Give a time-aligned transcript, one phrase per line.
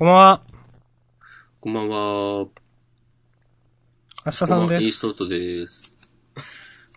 [0.00, 0.42] こんばんは。
[1.60, 1.96] こんばんは。
[1.98, 2.50] 明
[4.24, 4.84] 日さんです。
[4.84, 5.94] イーストートです。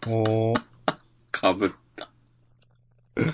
[0.07, 0.61] おー、
[1.29, 2.09] かぶった。
[3.17, 3.25] 明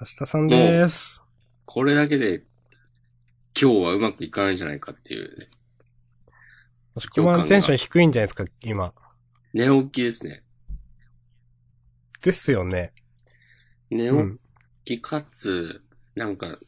[0.00, 1.22] 日さんです。
[1.66, 2.42] これだけで、
[3.56, 5.46] 今日はうまくいかないんじゃないかっていう、ね、
[6.96, 8.92] もしくはテンション低いんじゃないですか、今。
[9.54, 10.42] 寝起きですね。
[12.20, 12.92] ですよね。
[13.88, 14.40] 寝うん。
[14.84, 15.84] 起きかつ、
[16.16, 16.58] なんか、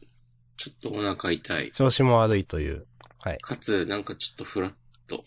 [0.57, 1.71] ちょっとお腹痛い。
[1.71, 2.85] 調子も悪いという。
[3.23, 3.37] はい。
[3.41, 4.73] かつ、なんかちょっとフラッ
[5.07, 5.23] と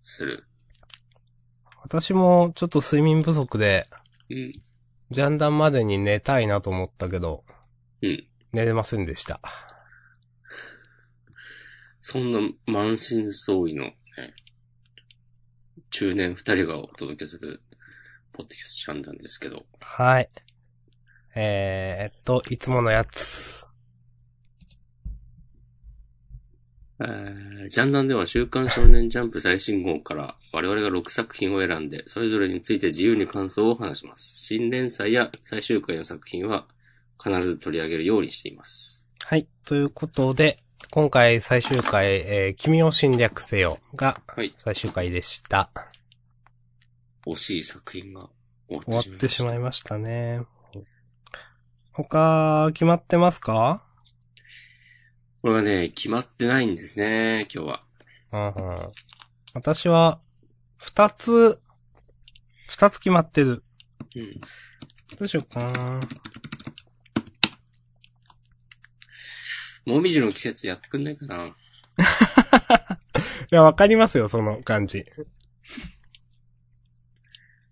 [0.00, 0.44] する。
[1.82, 3.84] 私もちょっと睡眠不足で、
[4.28, 4.52] うん。
[5.10, 7.44] ジャンダンまでに寝たいなと思ったけど、
[8.02, 8.26] うん。
[8.52, 9.40] 寝れませんでした。
[12.00, 13.94] そんな満身創痍の、ね、
[15.90, 17.62] 中年二人がお届けする、
[18.32, 19.66] ポッドキャストチャンなんですけど。
[19.80, 20.30] はい。
[21.34, 23.66] えーっと、いつものやつ。
[27.00, 34.40] えージャンダンでは週刊少年ジャンプ最新号から我々が6作品を選んで、それぞれについて自由に感想を話します。
[34.44, 36.66] 新連載や最終回の作品は
[37.22, 39.06] 必ず取り上げるようにしています。
[39.20, 39.46] はい。
[39.64, 40.58] ということで、
[40.90, 44.52] 今回最終回、えー君を侵略せよがはい。
[44.56, 45.70] 最終回でした。
[47.26, 48.28] 惜しい作品が
[48.68, 49.94] 終わ終わってしまいました。
[49.96, 50.80] ってしまいましたね。
[51.92, 53.84] 他、決まってますか？
[55.42, 57.82] これがね、決まってないんですね、今日は。
[58.32, 58.76] うんうん。
[59.54, 60.20] 私は、
[60.76, 61.58] 二つ、
[62.68, 63.62] 二つ決まってる。
[64.16, 64.40] うん。
[64.40, 66.00] どうしようかな。
[69.86, 71.54] もみじの季節やってくんないかな い
[73.50, 75.06] や、わかりますよ、その感じ。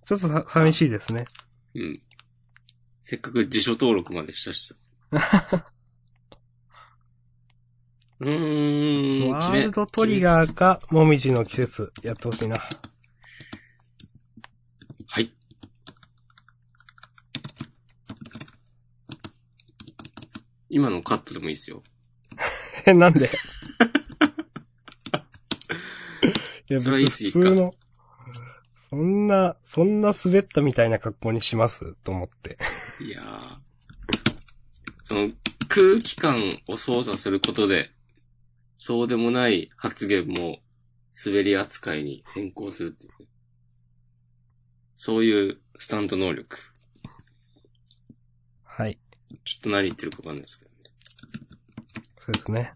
[0.07, 1.27] ちょっとさ、寂しいですね。
[1.75, 2.03] うん。
[3.03, 4.75] せっかく辞書登録までしたし
[5.13, 5.69] さ。
[8.21, 9.31] うーん。
[9.31, 12.57] ワールドトリガーか、もみじの季節、やってほしいな。
[15.07, 15.33] はい。
[20.69, 21.83] 今のカットでもいいですよ。
[22.87, 23.29] え、なんで？
[26.71, 27.71] いや、別に普通の、
[28.91, 31.95] そんな、そんな滑ったみたいな格好にします？
[32.05, 32.59] と思って。
[33.03, 33.59] いやー。
[35.05, 35.31] その
[35.69, 37.91] 空気感を操作することで、
[38.89, 40.61] そうでもない発言も
[41.15, 43.29] 滑り扱いに変更するっていうね。
[44.97, 46.57] そういうスタンド能力。
[48.65, 48.99] はい。
[49.45, 50.71] ちょっと何言ってるかわかんないですけど
[52.17, 52.73] そうですね。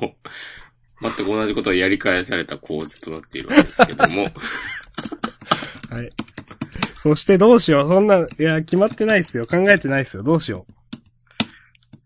[0.00, 0.16] ね。
[1.00, 4.24] 全く同じことをやり返された構図となっているわけですけども。
[5.90, 6.10] はい。
[6.96, 7.88] そしてどうしよう。
[7.88, 9.46] そんな、いや、決まってないっすよ。
[9.46, 10.24] 考えてないっすよ。
[10.24, 10.66] どうしよ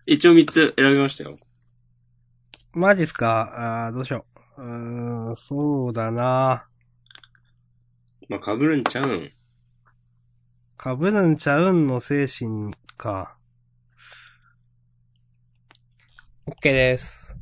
[0.04, 1.38] 一応三つ選びましたよ。
[2.78, 2.80] う。
[2.80, 3.86] マジっすか？
[3.86, 4.24] あーどうしよ
[4.56, 4.62] う。
[4.62, 6.68] うーん、そうだな
[8.28, 9.32] まあ、被るんちゃうん？
[10.76, 13.36] かぶるんちゃうんの精神か。
[16.46, 17.36] OK です。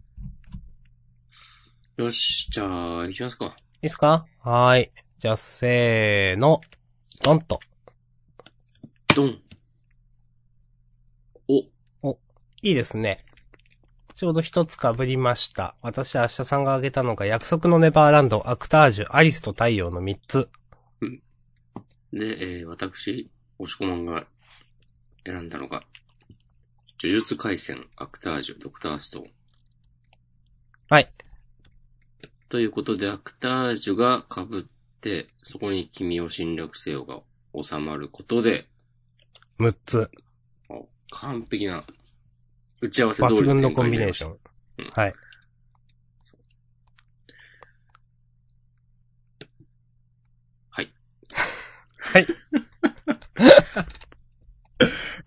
[1.97, 3.57] よし、じゃあ、行きますか。
[3.83, 4.27] いいっすか？
[4.41, 4.91] はーい。
[5.19, 6.61] じゃあ、せーの。
[7.23, 7.61] ドンと。
[9.15, 9.43] ドン。
[12.03, 12.19] お、
[12.63, 13.23] いいですね。
[14.17, 15.77] ちょうど一つ被りました。
[15.83, 20.49] 私、明日さんが挙げたのが、約束のネバーランド、アクタージュ、アリスと太陽の三つ。
[22.15, 24.27] で、えー、私、押し込まんが
[25.27, 25.83] 選んだのが、
[26.99, 29.31] 呪術回戦、アクタージュ、ドクターストーン。
[30.89, 31.13] はい。
[32.49, 34.65] ということで、アクタージュが被っ
[35.03, 37.21] て、そこに君を侵略せよが
[37.63, 38.67] 収まることで、
[39.59, 40.11] 六つ。
[40.71, 41.85] お完璧な、
[42.81, 44.33] 打ち合わせ通り抜群の展コンビネーション。
[44.33, 44.39] うん
[44.93, 45.13] はい。
[50.71, 50.93] はい。
[51.99, 52.27] はい。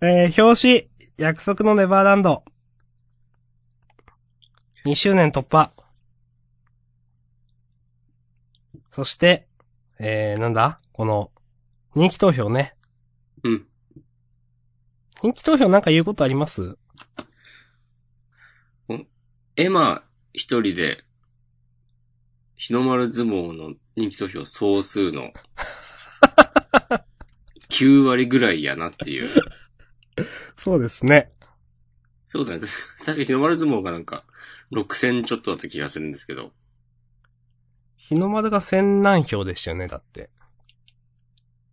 [0.02, 0.88] えー、表紙、
[1.18, 2.44] 約束のネバーランド。
[4.86, 5.72] 2周年突破。
[8.90, 9.46] そして、
[9.98, 10.80] えー、なんだ？
[10.92, 11.30] この、
[11.94, 12.74] 人気投票ね。
[13.42, 13.66] うん。
[15.22, 16.78] 人気投票なんか言うことあります？
[19.60, 20.02] エマ
[20.32, 21.04] 一人で、
[22.56, 25.34] 日の丸相撲の人気投票総数の
[27.68, 29.28] 9割ぐらいやなっていう。
[30.56, 31.30] そうですね。
[32.24, 32.60] そうだね。
[33.04, 34.24] 確か日の丸相撲がなんか
[34.72, 36.52] 6000ちょっとだった気がするんですけど。
[37.98, 40.30] 日の丸が千何票でしたよね、だって。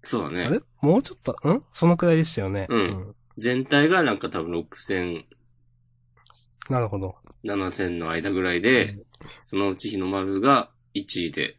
[0.01, 0.60] そうだねあれ？
[0.81, 1.63] もうちょっと、ん？
[1.72, 2.68] そのくらいでしたよね。
[2.69, 5.24] うん全体がなんか多分6000
[6.69, 7.15] なるほど。
[7.45, 8.97] 7000の間ぐらいで、
[9.45, 11.57] そのうち日の丸が1位で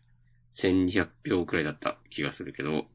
[0.53, 2.87] 1200票くらいだった気がするけど、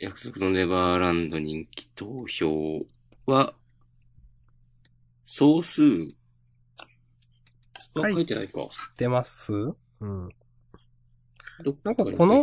[0.00, 2.86] 約束のネバーランド人気投票
[3.26, 3.54] は、
[5.24, 5.84] 総数
[7.94, 8.68] ははい書いてないか。
[8.96, 10.28] 出ますうん。
[11.84, 12.42] なんかにこの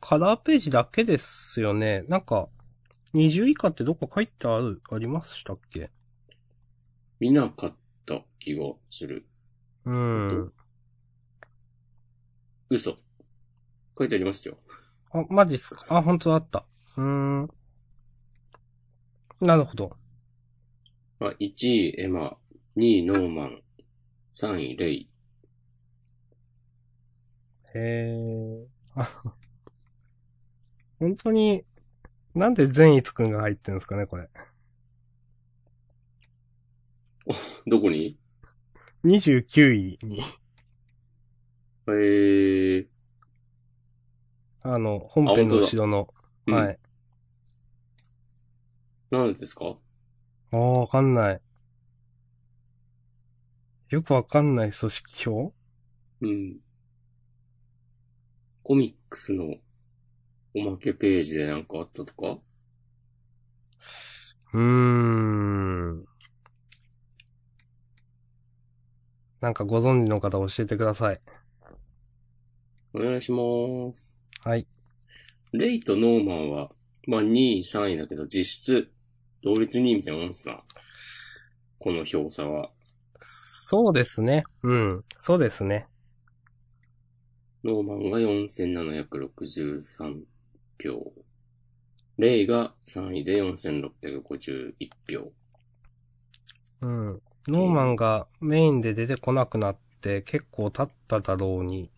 [0.00, 2.04] カラーページだけですよね。
[2.08, 2.48] なんか、
[3.14, 5.90] 20以下ってどっか書いてある、ありましたっけ？
[7.22, 9.28] 見なかった気がする。
[9.84, 10.52] うん。
[12.68, 12.96] 嘘。
[13.96, 14.58] 書いてありますよ。
[15.12, 15.84] あ、マジっすか？
[15.98, 16.66] あ、本当だあった。
[16.96, 17.04] うー
[17.44, 17.48] ん。
[19.40, 19.96] なるほど。
[21.20, 22.36] まあ、1位エマ、
[22.76, 23.62] 2位ノーマン、
[24.34, 25.08] 3位レイ。
[27.72, 28.66] へえ。
[28.96, 29.08] あ
[30.98, 31.64] 本当に、
[32.34, 34.28] なんで善逸くんが入ってるんですかね、これ。
[37.66, 38.18] どこに
[39.04, 40.20] ？29位に、
[41.88, 42.88] えー、
[44.62, 46.12] あの、本編の後ろの、
[46.46, 46.54] うん。
[46.54, 46.78] はい。
[49.10, 49.76] なんでですか？
[50.52, 51.40] ああ、わかんない。
[53.90, 55.54] よくわかんない組織表？
[56.22, 56.60] うん。
[58.62, 59.56] コミックスの
[60.54, 62.38] おまけページでなんかあったとか？
[64.54, 66.06] うーん。
[69.42, 71.20] なんかご存知の方教えてください。
[72.94, 74.22] お願いします。
[74.44, 74.68] はい。
[75.52, 76.70] レイとノーマンは、
[77.08, 78.88] まあ2位、3位だけど実質、
[79.42, 80.62] 同率2位みたいなもんさ。
[81.78, 82.70] この票差は。
[83.20, 84.44] そうですね。
[84.62, 85.04] うん。
[85.18, 85.88] そうですね。
[87.64, 90.22] ノーマンが4763
[90.80, 91.12] 票。
[92.16, 95.32] レイが3位で4651票。
[96.82, 97.20] うん。
[97.48, 101.90] ノーマンがメインで出てこなくなって結構経っただろうに、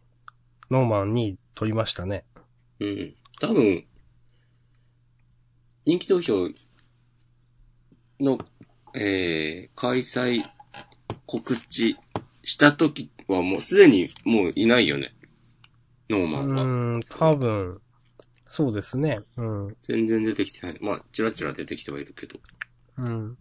[0.71, 2.25] ノーマンに取りましたね。
[2.81, 3.15] うん。
[3.41, 3.85] 多分、
[5.85, 6.49] 人気投票
[8.21, 8.39] の、
[8.95, 10.43] えー、開催
[11.27, 11.97] 告知
[12.43, 15.15] した時はもうすでにもういないよね。
[16.09, 16.63] ノーうマンは。
[16.65, 17.81] ーん、多分、
[18.47, 19.21] そうですね。
[19.37, 19.77] うん。
[19.83, 20.79] 全然出てきてない。
[20.81, 22.39] まあ、チラチラ出てきてはいるけど。
[22.99, 23.37] うん。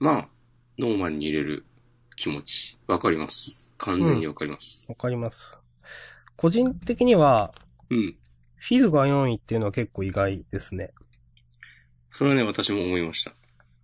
[0.00, 0.28] まあ、
[0.78, 1.66] ノーマンに入れる
[2.14, 3.74] 気持ち、わかります。
[3.78, 4.86] 完全にわかります。
[4.88, 5.58] わかります。
[6.36, 7.52] 個人的には、
[7.90, 8.16] うん。
[8.54, 10.92] フィルが4位っていうのは結構意外ですね。
[12.12, 13.34] それはね、私も思いました。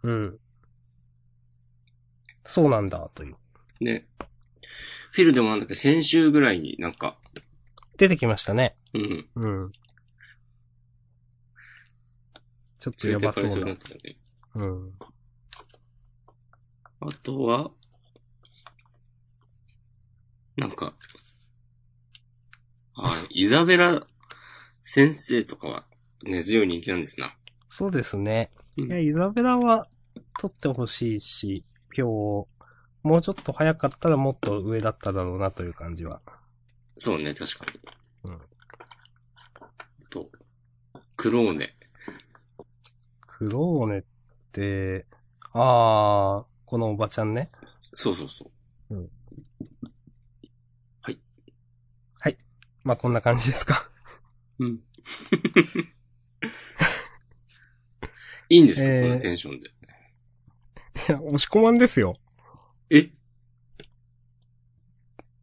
[0.05, 0.39] うん。
[2.47, 3.37] そうなんだ、という。
[3.81, 4.07] ね。
[5.11, 7.19] フィルでもなんだっけ、先週ぐらいになんか、
[7.97, 8.77] 出てきましたね。
[8.93, 9.29] うん。
[9.35, 9.73] うん。
[12.79, 13.79] ちょっとやばそうなね。
[14.55, 14.93] うん。
[17.07, 17.71] あとは、
[20.57, 20.95] なんか、
[22.97, 24.07] あイザベラ
[24.85, 25.85] 先生とかは
[26.23, 27.37] 根強い人気なんですな。
[27.69, 28.51] そうですね。
[28.79, 29.87] うんいや、イザベラは
[30.41, 31.63] 取ってほしいし、
[31.95, 32.49] 票を、
[33.03, 36.23] もうちょっと早かったらもっと上だっただろうなという感じは。
[36.97, 37.67] そうね、確か
[38.25, 38.33] に。
[38.33, 38.41] うんあ
[40.09, 40.31] と、
[41.17, 41.77] クローネ。
[43.27, 44.03] クローネっ
[44.53, 45.05] て、
[45.53, 47.53] あー、このおばちゃんね。
[47.93, 48.51] そうそうそ
[48.91, 48.95] う。
[52.83, 53.89] まあ、こんな感じですか。
[54.59, 54.81] うん。
[58.49, 59.69] いいんですか、えーこのテンションで。
[59.69, 59.73] い
[61.13, 62.17] や、押し込まんですよ。
[62.91, 63.09] え？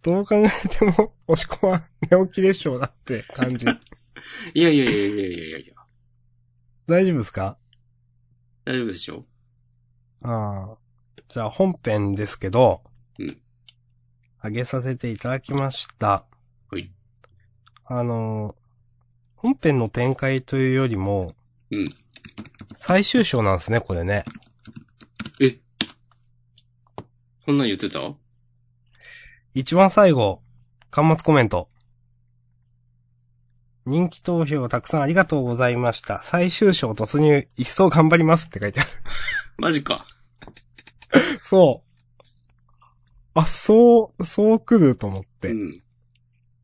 [0.02, 3.66] どう考えても、押し込まん寝起きでしょうなって感じ。
[4.54, 5.76] い やいやいやいやいやいやいや。
[6.88, 7.58] 大丈夫ですか？
[8.66, 9.26] 大丈夫でしょ
[10.24, 10.81] ああ。
[11.32, 12.82] じゃあ本編ですけど、
[13.18, 13.38] うん。
[14.44, 16.26] 上げさせていただきました。
[16.70, 16.92] はい。
[17.86, 18.62] あのー
[19.38, 21.32] 本編の展開というよりも、
[21.72, 21.90] うん。
[22.74, 24.24] 最終章なんですね、これね。
[25.40, 25.58] え？
[27.46, 28.00] そんなん言ってた？
[29.56, 30.44] 一番最後、
[30.92, 31.70] 端末コメント。
[33.86, 36.22] 人気投票たくさんありがとうございました。
[36.22, 38.90] 最終章突入、一層頑張りますって書いてある。
[39.58, 40.06] マジか。
[41.42, 42.22] そう。
[43.34, 45.50] あ、そう、そう来ると思って。
[45.50, 45.84] うん。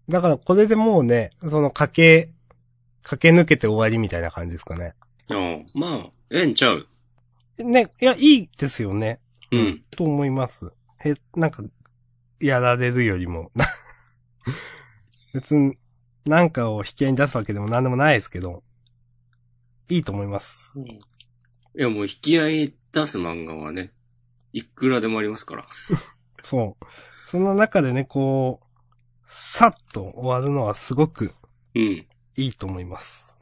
[0.10, 2.34] だからこれでもうね、その駆け、
[3.04, 4.94] 駆け抜けて終わりみたいな感じですかね。
[5.32, 5.38] ああ、
[5.74, 6.88] まあ、ええんちゃう？
[7.58, 9.20] ね、いや、いいですよね。
[9.51, 9.82] うん。
[9.92, 10.68] と思います。
[11.00, 11.63] へ、なんか、
[12.39, 13.66] やられるよりも、な
[15.34, 15.77] 別に、
[16.25, 18.63] なんかを引き合いに出すわけでもなんでもないですけど、
[19.89, 20.80] いいと思います。
[20.80, 21.00] い
[21.75, 23.92] や、もう引き合い出す漫画はね、
[24.54, 25.68] いくらでもありますから。
[26.44, 26.86] そう。
[27.27, 28.68] その中でね、こう、
[29.25, 31.34] さっと終わるのはすごく
[31.75, 32.08] うん。
[32.38, 33.39] いいと思います。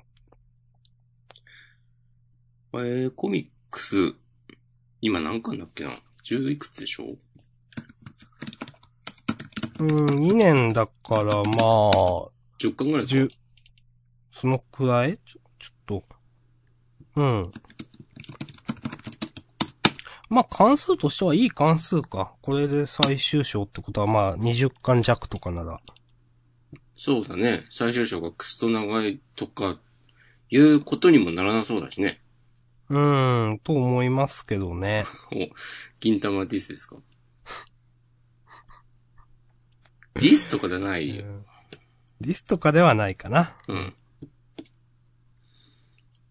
[2.74, 3.95] えー、コミックス、
[5.01, 5.91] 今何巻だっけな
[6.25, 7.05] ?10 いくつでしょ
[9.79, 9.83] う？
[9.83, 11.41] ん、2年だから、まあ、
[12.59, 13.29] ?10 巻ぐらいか？10、
[14.31, 15.17] そのくらい？
[15.17, 16.03] ちょ、ちょっと、
[17.15, 17.51] うん。
[20.36, 22.34] まあ、関数としてはいい関数か。
[22.42, 25.80] これで最終章ってことは、まあ、20巻弱とかなら。
[26.94, 27.63] そうだね。
[27.70, 29.77] 最終章がクソ長いとか、
[30.50, 32.20] いうことにもならなそうだしね。
[32.89, 35.06] うーん、と思いますけどね。
[35.32, 35.48] お、
[36.01, 36.98] 銀玉ディスですか？
[40.15, 41.24] ディスとかじゃないよ。
[42.22, 43.56] リスとかではないかな。
[43.70, 43.96] うん。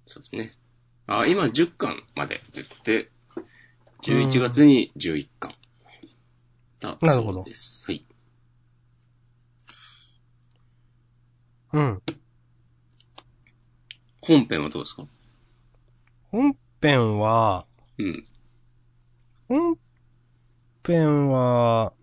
[0.07, 0.55] そうですね。
[1.07, 3.11] あ、今10巻まで出て、
[4.05, 5.55] 11月に11巻。
[6.81, 7.87] だなるほどそうです。
[7.91, 8.05] はい。
[11.73, 12.03] うん。
[14.21, 15.07] 本編はどうですか？
[16.31, 17.67] 本編は、
[17.99, 18.27] うん。
[19.49, 19.79] 本
[20.87, 21.95] 編は、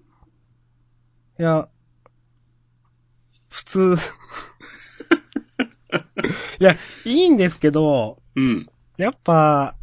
[1.39, 1.69] いや、
[3.49, 3.95] 普通。
[6.59, 8.67] いや、いいんですけど、うん。
[8.97, 9.75] やっぱ、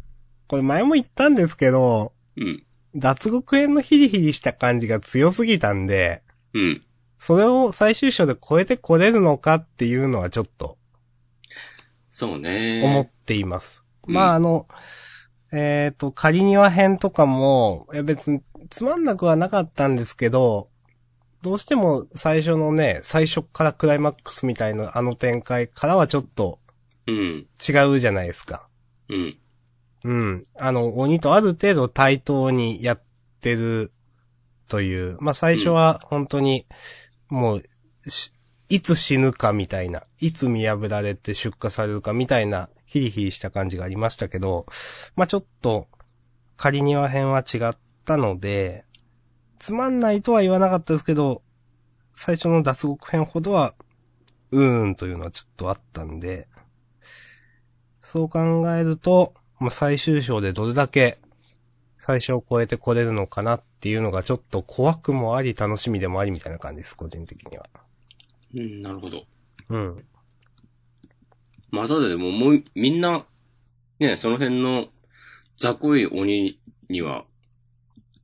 [0.49, 2.65] これ前も言ったんですけど、うん。
[2.95, 6.83] 脱獄編のヒリヒリした感じが強すぎたんで、うん。
[7.19, 10.77] それを最終章で超えてこれるのかっていうのはちょっと
[12.09, 12.81] そうね。
[12.83, 13.83] 思っています。
[14.07, 14.67] うんまああの、
[15.51, 20.69] えっ、と、仮庭編とかも、いや別につまんなくはなかったんですけど、
[21.43, 26.59] どうしても最初のね、最初からクライマックスみたいなあの展開からはちょっと
[27.07, 27.47] うん。
[27.67, 28.65] 違うじゃないですか。
[29.09, 29.37] うん。
[30.03, 30.43] うん。
[30.57, 33.01] あの、鬼とある程度対等にやっ
[33.41, 33.91] てる
[34.67, 35.17] という。
[35.19, 36.65] まあ最初は本当に、
[37.27, 37.63] もう
[38.09, 38.31] し、
[38.69, 44.65] いつ死ぬかみたいな、いつ見破られて出荷されるかみたいな、ヒリヒリした感じがありましたけど、
[45.15, 45.87] まあちょっと、
[46.55, 48.85] 仮には編は違ったので、
[49.59, 51.41] つまんないとは言わなかったですけど、
[52.11, 53.73] 最初の脱獄編ほどは、
[54.51, 56.47] うーんというのはちょっとあったんで、
[58.01, 58.39] そう考
[58.75, 61.19] えると、まあ、最終章でどれだけ
[61.97, 67.65] 最初を超えてこれるのかなっていうのがちょっと怖くもあり楽しみでもありみたいな感じです、個人的には。
[68.55, 69.23] うん、なるほど。
[69.69, 70.05] うん。
[71.71, 73.25] まあ、ただでももう、みんな、
[73.99, 74.87] ね、その辺の
[75.57, 77.25] 雑魚い鬼には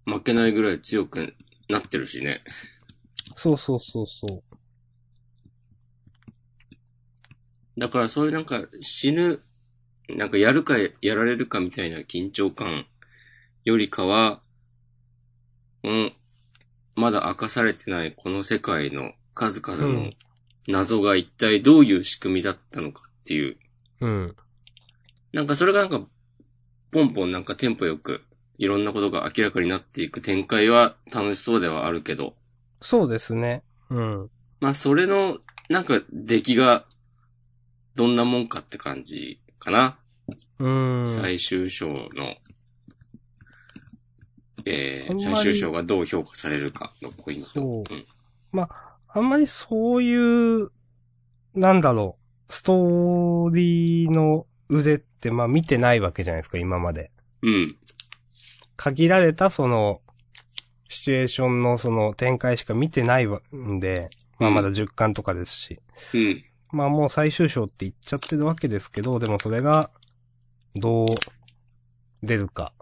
[0.06, 1.36] 負けないぐらい強く
[1.68, 2.40] なってるしね。
[3.36, 4.44] そうそうそうそう。
[7.78, 9.42] だからそういうなんか死ぬ、
[10.10, 12.86] なんかやるかやられるかみたいな緊張感
[13.64, 14.42] よりかは、
[15.84, 16.14] うん、
[16.96, 20.12] まだ明かされてないこの世界の数々の
[20.68, 23.58] 謎が一体どういう仕組みだったのかっていう。
[24.02, 24.36] うん。
[25.34, 26.02] なんかそれがなんか、
[26.92, 28.24] ポンポンなんかテンポよく、
[28.58, 32.36] いろんなことが明らかになっていく展開は楽しそうではあるけど、
[32.82, 33.64] そうですね。
[33.90, 34.30] うん。
[34.60, 36.86] まあそれの、なんか出来が、
[37.96, 39.98] どんなもんかって感じかな。
[40.60, 40.70] う
[41.02, 41.08] ん。
[41.08, 41.96] 最終章の、
[44.66, 47.50] えー、最終章がどう評価されるかのポイント。
[47.54, 48.06] そうん
[49.18, 50.72] あんまりそういう、
[51.54, 52.18] なんだろ
[52.50, 57.12] う、ストーリーの腕って、まあ見てないわけじゃないですか、今まで。
[57.42, 57.78] うん。
[58.76, 60.02] 限られたその、
[60.90, 65.80] シチュエーションのその展開しか見てないわんで、まあまだ10巻とかですし。
[66.14, 66.44] うん。
[66.72, 69.92] まあもう最終章って言っちゃってるわけですけど、でもそれが、
[70.76, 71.08] どう
[72.24, 72.74] 出るか。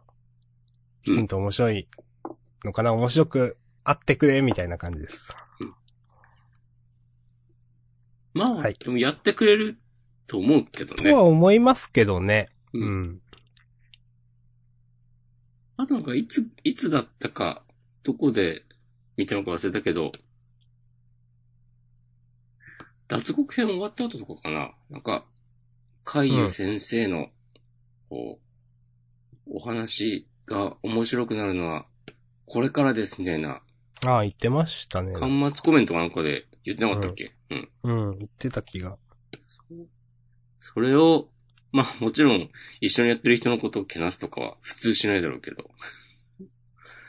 [1.04, 1.88] きちんと面白い
[2.64, 5.36] のかな、面白くあってくれ、みたいな感じです。
[8.34, 9.78] まあ、はいでもやってくれる
[10.26, 11.16] と思うけどねと。
[11.16, 12.50] は思いますけどね。
[12.74, 12.80] う。
[12.80, 13.22] うんん。
[15.78, 17.64] あとなんかいつ、いつだったか、
[18.04, 18.64] どこで
[19.18, 20.12] 見たのか忘れたけど、
[23.18, 24.72] 脱獄編終わった後とかかな。
[24.90, 25.26] なんか、
[26.04, 27.30] 海優先生の、
[28.10, 28.40] こ
[29.48, 31.86] う、お話が面白くなるのは、
[32.46, 33.62] これからですみたいな、
[34.06, 35.14] ああ、言ってましたね。
[35.14, 38.98] 端末コメントかなんかで言ってなかったっけ、うん、うん、言ってた気が。
[40.60, 41.30] それを、
[41.72, 42.50] まあもちろん
[42.82, 45.70] 一緒にやってる人のことをけなすとかは普通しないだろうけど、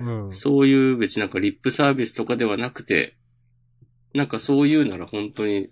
[0.01, 0.33] うん。
[0.33, 3.17] そういう別になんかリップサービスとかではなくて、
[4.15, 5.71] なんかそういうなら本当に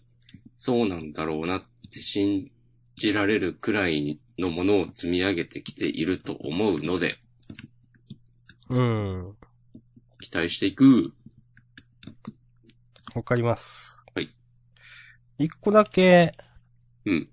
[0.64, 2.52] そうなんだろうなって信
[2.94, 7.16] じられるくらいのものを積み上げてきていると思うので、
[8.68, 9.36] うん。
[10.20, 11.12] 期待していく。
[13.16, 14.06] わかります。
[14.14, 14.32] はい。
[15.36, 16.36] 一個だけ、
[17.06, 17.28] うん。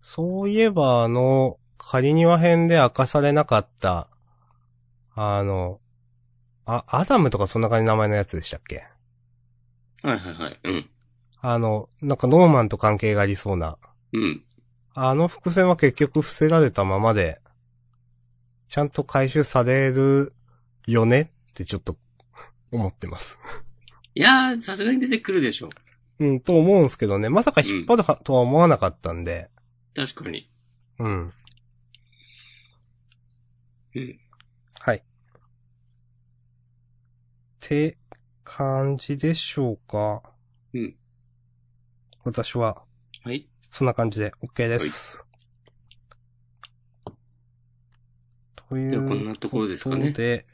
[0.00, 4.08] そういえばあの、カリニワ編で明かされなかった、
[5.14, 5.82] あの、
[6.64, 8.84] あ、アダムとかそんな感じの名前のやつでしたっけ？
[10.02, 10.58] はいはいはい。
[10.64, 10.90] うん。
[11.46, 13.76] あの、なんかノーマンと関係がありそうな。
[14.14, 14.42] うん。
[14.94, 17.38] あの伏線は結局伏せられたままで、
[18.66, 20.32] ちゃんと回収される
[20.86, 21.98] よねってちょっと
[22.72, 23.38] 思ってます。
[24.14, 25.68] いやー、さすがに出てくるでしょ。
[26.18, 27.28] うん、と思うんすけどね。
[27.28, 29.50] まさか引っ張るはとは思わなかったんで。
[29.94, 30.50] 確かに。
[30.98, 31.32] うん。
[33.96, 34.18] うん。
[34.80, 34.96] はい。
[34.96, 35.02] っ
[37.60, 37.98] て
[38.44, 40.22] 感じでしょうか。
[40.72, 40.96] うん。
[42.24, 42.82] 私は、
[43.22, 43.46] はい。
[43.70, 45.26] そんな感じで OK です。
[48.54, 50.46] というではこんなところですかねで、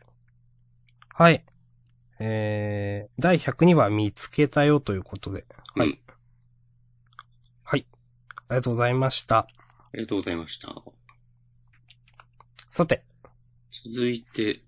[1.14, 1.44] はい。
[2.18, 5.46] えー、第102話見つけたよということで。
[5.74, 5.88] はい。
[5.88, 5.98] うん
[7.62, 7.86] はい。
[8.48, 9.38] ありがとうございました。
[9.38, 9.46] あ
[9.94, 10.74] りがとうございました。
[12.68, 13.04] さて、
[13.70, 14.64] 続いて、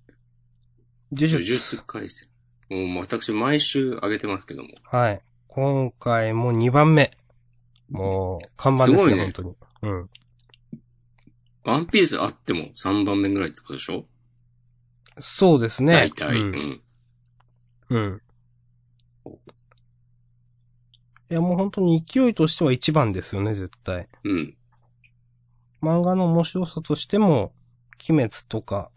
[1.13, 1.35] 呪術。
[1.35, 2.29] 呪術回戦。
[2.71, 4.69] もう私毎週上げてますけども。
[4.85, 5.23] はい。
[5.55, 7.11] 今回も2番目。
[7.91, 9.57] もう、看板ですね、すごいね本当に。
[9.83, 10.11] うん。
[11.65, 14.07] ワンピースあっても3番目ぐらいってことでしょ？
[15.19, 15.93] そうですね。
[15.93, 16.41] 大体。
[16.41, 16.41] う。
[16.41, 16.83] うんん。
[17.91, 18.23] うん。
[21.31, 24.09] いや、もう本当に勢いとしては一番ですよね、絶対。
[24.25, 24.57] うん。
[25.83, 27.53] 漫画の面白さとしても、
[28.09, 28.91] 鬼滅とか、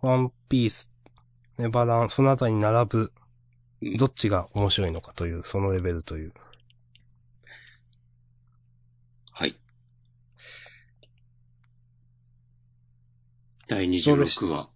[0.00, 0.90] ワンピース、
[1.56, 3.12] ネバラン、そのあたりに並ぶうん、
[3.98, 6.32] どっちが面白いのかという、そのレベルという。
[9.32, 9.56] はい。
[13.66, 14.70] 第どうでし26話、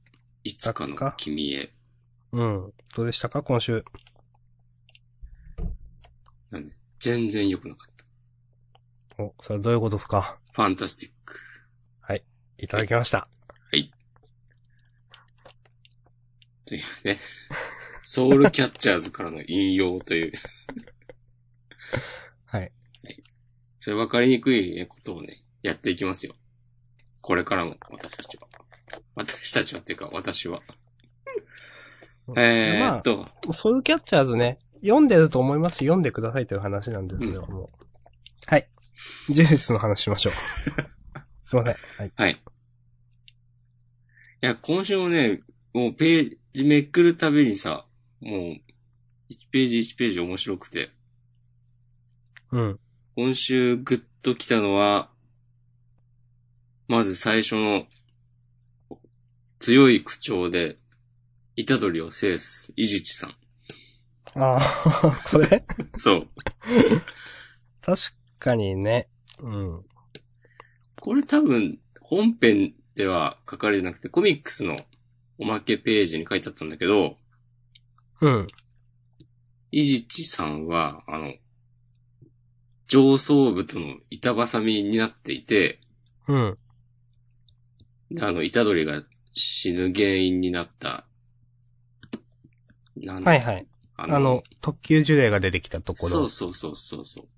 [0.45, 1.73] いつかの君へ。
[2.33, 2.73] うん。
[2.95, 3.85] どうでしたか、今週。
[6.51, 7.95] なんで全然良くなかっ
[9.17, 9.23] た。
[9.23, 10.39] お、それはどういうことですか？
[10.53, 11.39] ファンタスティック。
[12.59, 13.29] いただきました。
[16.65, 17.19] というね。
[18.09, 20.33] ソウルキャッチャーズからの引用という。
[22.47, 22.73] はい。
[23.81, 26.37] それ分かりにくいねことをね、やっていきますよ。
[27.21, 28.47] これからも、私たちは。
[29.17, 30.63] 私たちはっていうか、私は。
[32.37, 37.71] えーっと、まあ、ソウルキャッチャーズね、読んでると思いますし、読んでくださいという話なんですけども。
[38.47, 38.69] はい。
[39.29, 40.33] 呪術の話しましょう。
[41.43, 41.75] すいません。
[41.99, 42.13] はい。
[42.17, 42.33] はい。
[42.33, 42.37] い
[44.43, 45.43] や、今週もね、
[45.73, 47.89] もうページめくるたびにさ、
[48.27, 48.59] もう、1
[49.53, 50.91] ページ1ページ面白くて、
[52.51, 52.81] うん。
[53.15, 55.11] 今週グッと来たのは、
[56.89, 57.87] まず最初の、
[59.61, 60.75] 強い口調で、
[61.57, 63.31] 虎取を制す、伊地知さん。
[64.35, 64.61] ああ、
[65.31, 65.65] これ？
[65.97, 66.29] そう。
[67.81, 68.03] 確
[68.41, 69.09] かにね。
[69.39, 69.85] うん。
[71.01, 74.77] これ多分、本編では書かれてなくて、コミックスの
[75.39, 77.19] おまけページに書いてあったんだけど、
[78.21, 78.47] うん。
[79.71, 81.35] 伊地知さんは、あの、
[82.87, 85.81] 上層部との板挟みになっていて、
[86.29, 86.59] うん。
[88.11, 89.03] であの、虎取が
[89.33, 91.07] 死ぬ原因になった、
[92.97, 93.67] なんだはいはい。
[93.97, 96.11] ああの、特級呪霊が出てきたところ。
[96.11, 97.29] そうそうそうそうそう。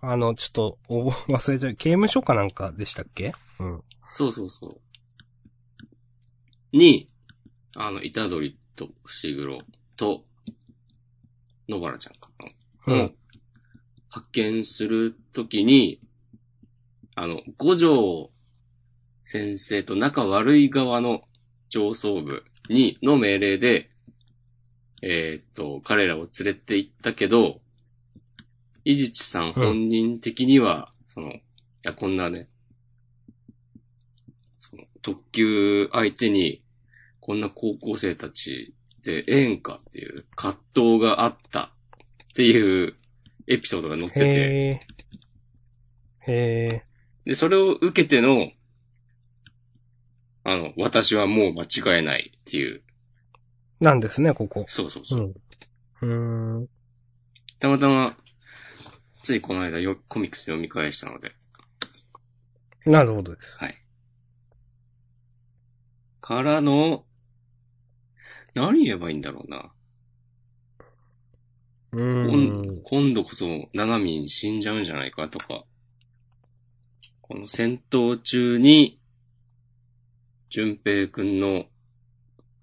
[0.00, 1.74] あの、ちょっと、お忘れちゃう。
[1.74, 3.32] 刑務所かなんかでしたっけ？
[3.58, 3.82] うん。
[4.04, 6.76] そうそうそう。
[6.76, 7.06] に、
[7.76, 9.58] あの、虎取と伏黒
[9.98, 10.24] と、
[11.68, 12.30] 野原ちゃんか
[12.86, 12.94] な。
[12.94, 13.10] うんを
[14.08, 16.00] 発見するときに、
[17.14, 18.30] あの、五条
[19.24, 21.22] 先生と仲悪い側の
[21.68, 23.90] 上層部に、の命令で、
[25.02, 27.60] えーっと、彼らを連れて行ったけど、
[28.84, 31.40] 伊地知さん本人的には、その、い
[31.82, 32.48] や、こんなね、
[34.58, 36.64] その特急相手に、
[37.20, 41.72] こんな高校生たちでええんかっていう葛藤があった
[42.30, 42.94] っていう
[43.46, 44.86] エピソードが載ってて、
[46.20, 46.84] へえ。
[47.24, 48.50] で、それを受けての、
[50.44, 52.82] あの、私はもう間違えないっていう、
[53.80, 54.64] なんですね、ここ。
[54.66, 55.34] そうそうそう
[56.02, 56.06] う。
[56.06, 56.62] ん。
[56.62, 56.68] ん。
[57.58, 58.16] たまたま、
[59.22, 61.32] ついこの間よコミックス読み返したので、
[62.86, 63.62] なるほどです。
[63.62, 63.74] はい。
[66.20, 67.04] からの、
[68.54, 69.72] 何言えばいいんだろうな。
[71.92, 72.82] うん。
[72.82, 75.64] 今度こそ、ナナミン死んじゃうんじゃないかとか、
[77.22, 79.00] この戦闘中に、
[80.50, 81.66] 淳平くんの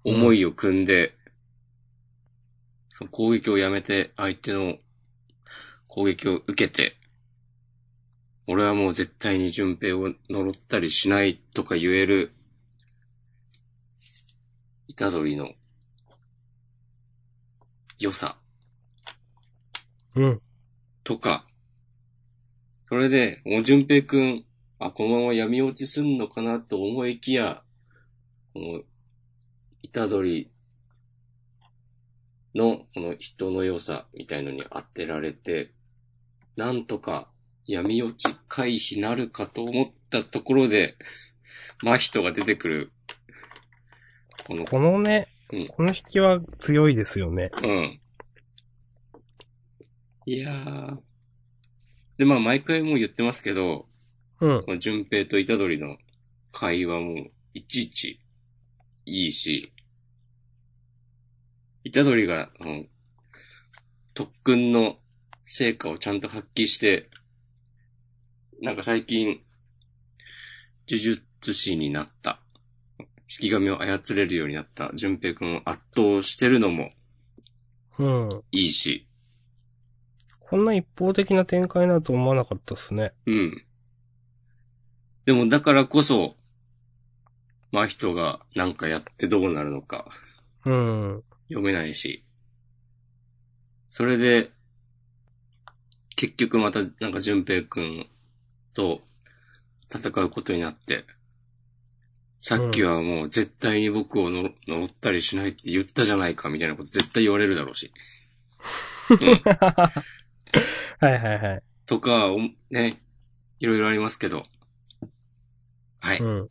[0.04, 1.14] 思いを組んで、
[2.90, 4.78] その攻撃をやめて、相手の
[5.86, 6.96] 攻撃を受けて、
[8.46, 12.32] 俺はもう絶対に順平を呪ったりしないとか言える、
[14.94, 15.52] 虎杖の
[17.98, 18.36] 良さ
[20.14, 20.42] うん。
[21.04, 21.46] とか、
[22.88, 24.44] それで、もう順平くん、
[24.78, 27.62] あ、このまま闇落ちすんのかなと思いきや、
[28.54, 28.82] この、
[29.92, 30.48] 虎杖
[32.54, 35.72] の、この人の良さみたいのに当てられて、
[36.56, 37.28] なんとか
[37.66, 40.96] 闇落ち回避なるかと思ったところで、
[41.82, 42.92] 真人が出てくる。
[44.46, 47.50] この、このね、うんこの引きは強いですよね。
[47.62, 48.00] うん。
[50.26, 50.98] いやー。
[52.18, 53.86] で、まあ毎回もう言ってますけど、
[54.40, 54.78] うん。
[54.80, 55.96] 順平と虎杖の
[56.52, 58.20] 会話もいちいち
[59.06, 59.72] いいし、
[61.92, 62.88] 虎杖が、うん、
[64.14, 64.96] 特訓の
[65.44, 67.08] 成果をちゃんと発揮して、
[68.60, 69.40] なんか最近、
[70.88, 72.40] 呪術師になった、
[73.26, 76.90] 式神を操れるようになった順平くんを圧倒してるのも
[77.98, 78.28] うん。
[78.52, 79.06] いいし、
[80.40, 83.12] こんな一方的な展開だと思わなかったですね。
[83.26, 83.64] うん。
[85.24, 86.36] でもだからこそ、
[87.72, 90.06] 真人がなんかやってどうなるのか
[90.64, 91.22] うん。
[91.48, 92.24] 読めないし。
[93.88, 94.50] それで、
[96.16, 98.06] 結局またなんか淳平くん
[98.72, 99.00] と
[99.92, 101.04] 戦うことになって、
[102.48, 107.90] さっきはもう絶対に僕をの呪ったりしないって言ったじゃないかみたいなこと絶対言われるだろうし。
[109.10, 109.18] は
[111.10, 111.62] いはいはい。
[111.86, 112.38] とか、お
[112.70, 113.02] ね、
[113.58, 114.44] いろいろありますけど。
[115.98, 116.18] はい。
[116.20, 116.48] うん。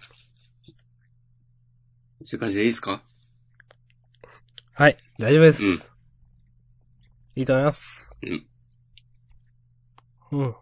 [2.26, 3.02] そういう感じでいいですか？
[4.74, 4.98] はい。
[5.18, 5.64] 大丈夫です。
[5.64, 5.80] うん
[7.38, 8.20] いいと思います。
[8.22, 8.48] うん。
[10.32, 10.56] うん。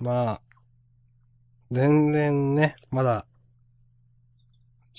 [0.00, 0.42] まあ、
[1.70, 3.26] 全然ね、まだ、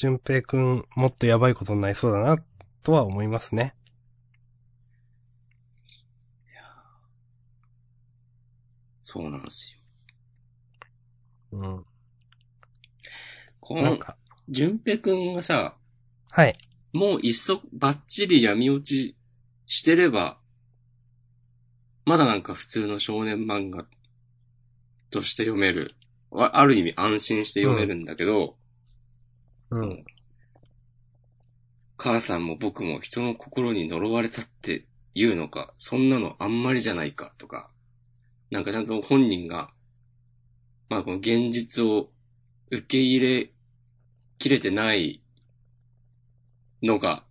[0.01, 2.43] 淳平くん、もっとやばいことになりそうだな、
[2.81, 3.75] とは思いますね。
[9.03, 9.77] そうなんです
[11.51, 11.59] よ。
[11.59, 11.85] うん。
[13.59, 14.17] この、なんか、
[14.49, 15.77] 淳平くんがさ、
[16.31, 16.57] はい。
[16.93, 19.15] もういっそバッチリ闇落ち
[19.67, 20.39] してれば、
[22.05, 23.85] まだなんか普通の少年漫画
[25.11, 25.93] として読める。
[26.33, 28.57] あある意味安心して読めるんだけど、
[29.71, 30.05] うん。
[31.97, 37.71] 母さんも僕も人の心に呪われたって言うのか、そんなのあんまりじゃないかとか、
[38.49, 39.71] なんかちゃんと本人が、
[40.89, 42.09] まあこの現実を
[42.69, 43.51] 受け入れ
[44.37, 45.21] きれてない
[46.81, 47.23] のが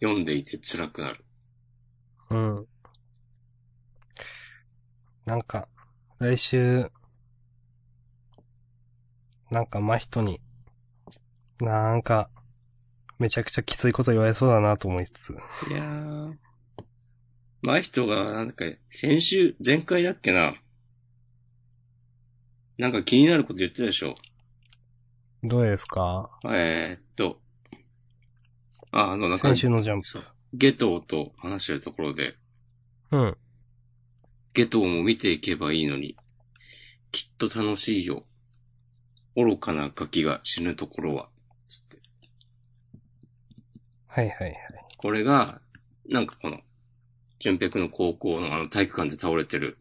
[0.00, 1.24] 読んでいて辛くなる。
[2.30, 2.66] うん。
[5.24, 5.68] なんか、
[6.18, 6.90] 来週、
[9.50, 10.40] なんか真人に、
[11.60, 12.30] なんか、
[13.18, 15.36] めちゃくちゃきついこと言われそうだなと思いつつ。
[15.70, 16.34] いやー。
[17.62, 20.54] 前人が、なんか、先週、前回だっけな。
[22.76, 24.14] なんか気になること言ってたでしょ。
[25.42, 26.30] どうですか？
[26.44, 27.40] えー、っと。
[28.92, 30.06] あ、あの、なんか先、週のジャンプ。
[30.06, 30.22] そう。
[30.52, 32.36] ゲトウと話してるところで、
[33.10, 33.36] うん。
[34.54, 36.16] ゲトウも見ていけばいいのに、
[37.10, 38.22] きっと楽しいよ。
[39.36, 41.28] 愚かなガキが死ぬところは、
[41.68, 41.98] つって。
[44.08, 44.56] はいはいはい。
[44.96, 45.60] これが、
[46.08, 46.60] なんかこの、
[47.38, 49.78] 純平君の高校のあの体育館で倒れてる、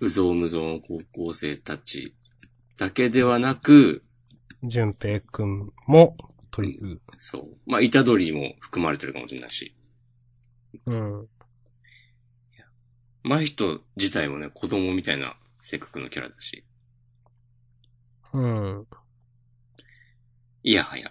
[0.00, 2.14] うぞうむぞうの高校生たち
[2.76, 4.02] だけではなく、
[4.62, 6.16] 淳平くんも、
[6.50, 7.00] という。
[7.18, 7.56] そう。
[7.66, 9.74] まあ、虎杖も含まれてるかもしれないし、
[10.86, 11.28] うん。
[13.22, 16.64] 真人自体もね、子供みたいな性格のキャラだし、
[18.32, 18.86] うん。
[20.62, 21.10] いやはや。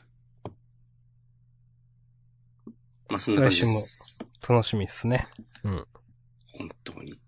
[3.10, 4.20] まあ、そんな感じです。
[4.48, 5.28] 楽しみっすね。
[5.64, 7.20] 本当に。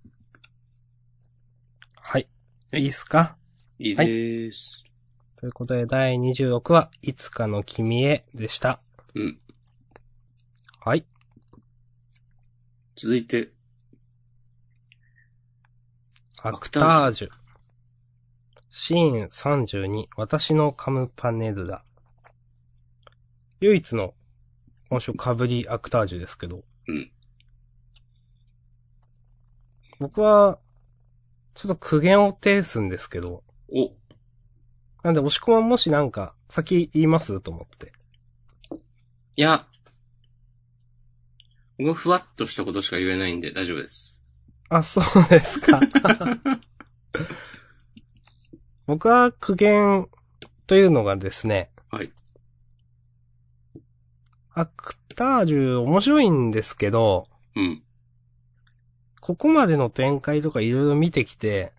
[1.95, 2.27] はい。
[2.71, 3.37] はいいいっすか？
[3.79, 4.83] いいです。
[5.37, 8.79] ということで、第26話、いつかの君へでした。
[9.15, 9.39] うん。
[10.79, 11.05] はい。
[12.95, 13.49] 続いて、
[16.43, 17.29] アクタージュ。
[18.69, 21.83] シーン32、私のカムパネルだ。
[23.61, 24.13] 唯一の、
[24.89, 26.63] 今週かぶりアクタージュですけど。
[26.87, 27.11] うん
[29.99, 30.57] 僕は、
[31.53, 33.43] ちょっと苦言を呈すんですけど。
[33.71, 33.91] お、
[35.03, 37.93] なんで、押し込まんもしなんか、先言いますと思って。
[39.35, 39.67] いや、
[41.77, 44.23] 僕はふわっとしたことしか言えないんで大丈夫です。
[44.69, 45.79] あ、そうですか。
[48.87, 50.09] 僕は苦言
[50.65, 52.11] というのがですね、はい。
[54.53, 57.83] アクタージュ面白いんですけど、うん。
[59.19, 61.73] ここまでの展開とかいろいろ見てきて、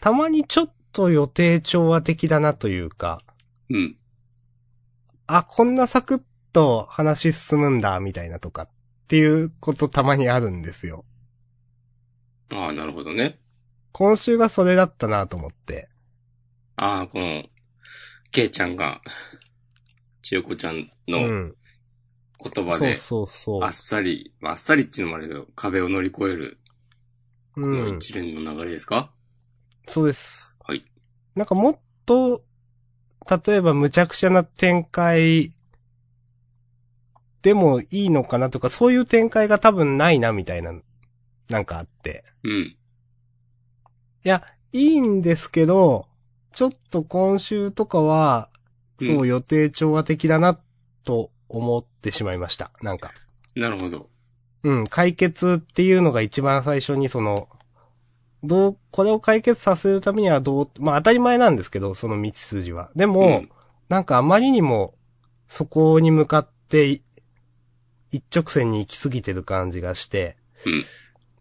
[0.00, 3.20] たまにちょっと予定調和的だなというか、
[3.68, 3.96] うん。
[5.26, 8.68] あ、こんなサクッと話進むんだ、みたいなとかっ
[9.08, 11.04] ていうことたまにあるんですよ。
[12.52, 13.38] ああ、なるほどね。
[13.92, 15.88] 今週がそれだったなと思って。
[16.76, 17.44] ああ、この、
[18.30, 19.00] ケイちゃんが、
[20.22, 21.54] 千代子ちゃんうのん。
[22.40, 23.72] そう言葉で、そうそうあっ。
[23.72, 26.58] さり、まああっさりっていうのもあるけど、壁を乗り越える、
[27.54, 27.98] このうん。
[27.98, 29.12] 一連の流れですか、
[29.86, 30.62] そうです。
[30.66, 30.84] はい。
[31.34, 32.42] なんかもっと、
[33.46, 35.52] 例えば無茶苦茶な展開
[37.42, 40.74] でもいいのかなとか、そういう展開が多分ないな、みたいな、
[41.48, 42.24] なんかあって。
[42.44, 42.52] うん。
[42.52, 42.76] い
[44.22, 46.06] や、いいんですけど、
[46.52, 48.49] ちょっと今週とかは、
[49.00, 50.58] そううん予定調和的だな、
[51.04, 52.70] と思ってしまいました。
[52.82, 53.12] なんか。
[53.54, 54.08] なるほど。
[54.62, 57.48] うん、解決っていうのが一番最初にその、
[58.42, 62.90] どう、これを解決させるためにはどう、まあ当たり前なんですけど、その道筋は。
[62.94, 63.50] でも、うん
[63.90, 64.94] なんかあまりにも、
[65.48, 67.02] そこに向かってい、
[68.12, 70.36] 一直線に行き過ぎてる感じがして、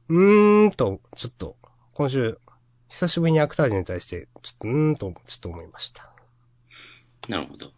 [0.09, 1.57] うーんと、ちょっと、
[1.93, 2.39] 今週、
[2.87, 6.08] 久しぶりにアクタージュに対して、ちょっと、うーんと、ちょっと思いました。
[7.29, 7.71] なるほど。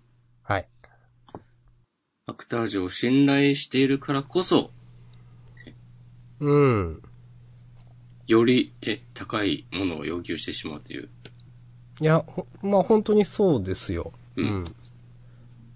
[0.44, 0.68] はい。
[2.26, 4.72] アクタージュを信頼しているからこそ、
[6.40, 7.02] うん。
[8.28, 11.10] よりえ高いものを要求してしまうという。
[12.00, 14.14] いや、ほまあ本当にそうですよ。
[14.38, 14.76] ううんん。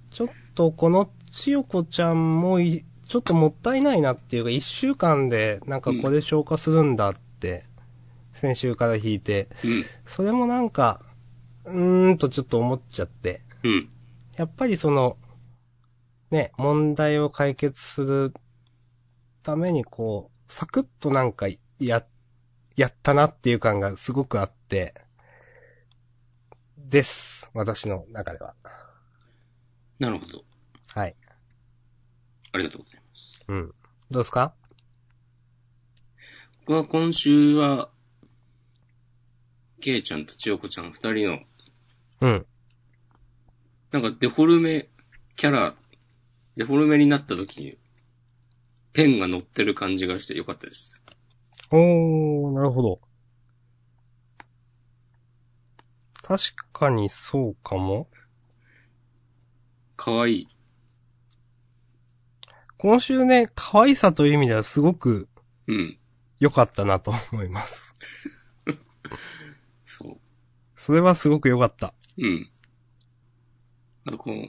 [0.10, 7.66] ちょっとこの千代子ちゃんもい、ちょっともったいないなっていうか、一週間でなんかこれ消化するんだって、
[8.34, 9.50] 先週から引いて、
[10.06, 11.02] それもなんか、
[11.66, 13.72] うーんとちょっと思っちゃって、うん。
[13.72, 13.90] うん。
[14.38, 15.18] やっぱりその、
[16.32, 18.34] ね、問題を解決する
[19.44, 21.48] ためにこう、サクッとなんか
[21.80, 22.06] や、
[22.76, 24.94] やったなっていう感がすごくあって、
[26.78, 27.50] です。
[27.54, 28.54] 私の中では。
[30.00, 30.44] なるほど。
[30.94, 31.16] はい。
[32.52, 33.46] ありがとうございます。
[33.48, 33.68] うん。
[34.12, 34.54] どうですか？
[36.60, 37.90] 僕は今週は、
[39.82, 41.40] ケイちゃんと千代子ちゃん二人の、
[42.22, 42.46] うん。
[43.96, 44.90] なんかデフォルメ
[45.38, 45.74] キャラ、
[46.58, 47.78] デフォルメになった時に、
[48.92, 51.02] ペンが乗ってる感じがしてよかったです。
[51.72, 53.00] おー、なるほど。
[56.22, 58.10] 確かにそうかも。
[59.96, 60.48] かわいい。
[62.78, 65.30] 今週ね、可愛さという意味ではすごく
[65.68, 65.98] うん。
[66.42, 67.96] 良かったなと思います。
[69.86, 70.18] そう。
[70.76, 71.94] それはすごく良かった。
[72.18, 72.50] うん。
[74.06, 74.48] あとこの、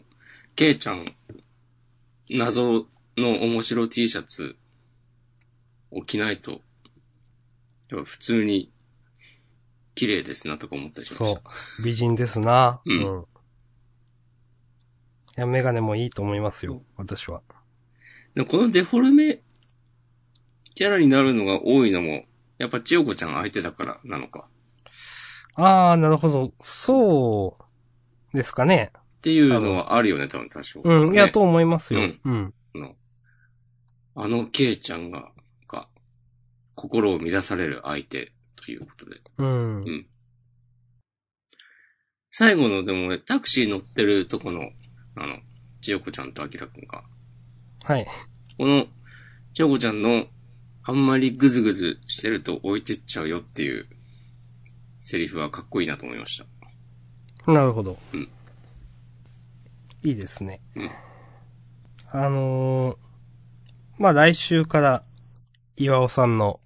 [0.54, 1.06] ケイちゃん、
[2.30, 4.56] 謎の面白 T シャツ
[5.90, 6.52] を着ないと、
[7.90, 8.70] やっぱ普通に
[9.94, 11.40] 綺麗ですなとか思ったりしましそた。
[11.40, 11.84] う。
[11.84, 12.80] 美人ですな。
[12.84, 13.24] うん
[15.38, 16.82] いや、メガネもいいと思いますよ。
[16.96, 17.42] 私は。
[18.34, 19.40] でもこのデフォルメ
[20.74, 22.24] キャラになるのが多いのも、
[22.58, 24.48] やっぱ千代子ちゃん相手だからなのか。
[25.54, 26.52] あー、なるほど。
[26.62, 27.56] そ
[28.32, 28.92] うですかね。
[29.16, 30.80] っていうのはあるよね、多分多少。
[30.82, 31.14] うん。
[31.14, 32.00] いや、ねと思いますよ。
[32.00, 32.54] うんうん。
[32.74, 32.94] あの、
[34.14, 35.32] あのケイちゃんが、
[35.68, 35.88] が、
[36.74, 39.20] 心を乱される相手ということで。
[39.38, 39.76] うん。
[39.78, 40.06] うん
[42.38, 44.60] 最後のでもね、タクシー乗ってるとこの、
[45.14, 45.38] あの、
[45.80, 47.02] 千代子ちゃんと明くんが、
[47.82, 48.06] はい。
[48.58, 48.84] この、
[49.54, 50.26] 千代子ちゃんの、
[50.82, 53.86] あんまりグズグズしてると置いてっちゃうよっていう、
[54.98, 56.44] セリフはかっこいいなと思いまし
[57.46, 57.50] た。
[57.50, 57.96] なるほど。
[58.12, 58.28] うん
[60.06, 60.60] いいですね。
[60.76, 60.90] うん
[62.12, 62.96] あのー
[63.98, 65.02] まあ、来週から、
[65.76, 66.60] 岩尾さんの、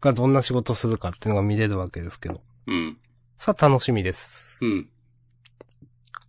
[0.00, 2.40] がどんな仕事するかっていうのが見れるわけですけど。
[2.66, 2.98] うん。
[3.38, 4.64] さあ、楽しみです。
[4.64, 4.90] うん。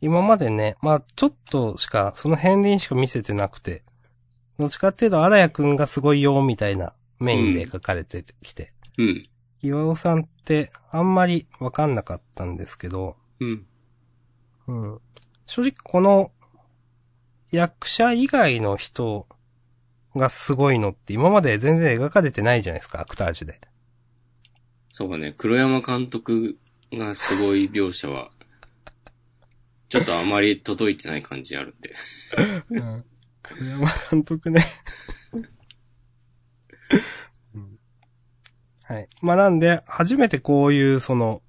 [0.01, 3.83] 今までね、まあ、ちょっとしか、その片鱗しか見せてなくて、
[4.57, 9.29] どっちかっていうと、荒谷くんがすごいよ、みたいなメインで書かれてきて、うん。
[9.61, 13.65] 岩尾さんってあんまりわかんなかったんですけど、うん。
[14.67, 15.01] うん。
[15.49, 16.31] 正直この
[17.51, 19.25] 役者以外の人
[20.15, 23.59] がすごいのって今まで全然描かれてないじゃないですか、アクタージュで。
[24.93, 26.59] そうかね、黒山監督
[26.93, 28.29] がすごい描写は、
[29.89, 31.95] ちょっとあまり届いてない感じあるんで。
[33.41, 34.63] 栗山監督ね。
[37.55, 37.79] うん
[38.83, 39.09] はい。
[39.23, 41.41] まあなんで、初めてこういう、その、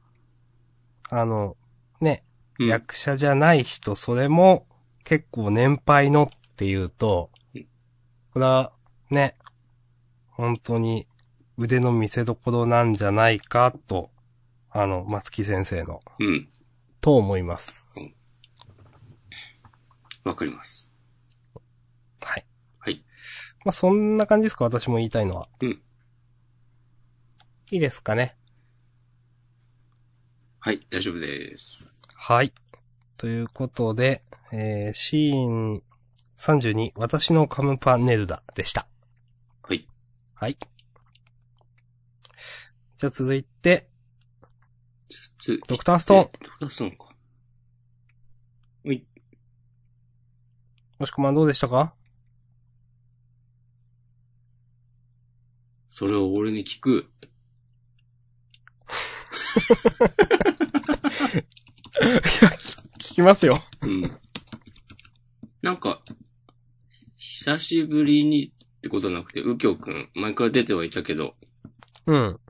[1.11, 1.59] あの、
[2.01, 2.25] ね、
[2.61, 2.69] うん。
[2.69, 4.67] 役者じゃない人、それも
[5.03, 7.67] 結構年配のっていうとうん、
[8.33, 8.73] これは
[9.11, 9.37] ね、
[10.29, 11.07] 本当に
[11.57, 14.11] 腕の見せ所なんじゃないかと、
[14.71, 16.49] あの、松木先生の、うん。
[17.01, 18.11] と思います。
[20.25, 20.95] わかります。
[22.21, 22.47] はい。
[22.79, 23.05] はい。
[23.65, 25.49] まあそんな感じですか、私も言いたいのは。
[25.61, 25.83] うん。
[27.73, 28.37] いいですかね。
[30.61, 31.93] はい、大丈夫です。
[32.23, 32.53] はい。
[33.17, 35.83] ということで、えー、シーン
[36.37, 38.87] 32、私のカムパネルダでした。
[39.63, 39.89] はい。
[40.35, 40.59] はい。
[42.99, 43.89] じゃあ続いて、
[45.39, 46.31] つドクターストーン。
[46.45, 47.07] ドクターストーンか。
[48.85, 49.07] うい。
[50.99, 51.95] もしくまんどうでしたか？
[55.89, 57.11] それを俺に聞く。
[62.99, 63.61] 聞きますよ。
[63.83, 64.11] うん。
[65.63, 66.03] なんか、
[67.17, 71.37] 久しぶりにってことなくて、右京くん、前から出てはいたけど、
[72.07, 72.41] うん。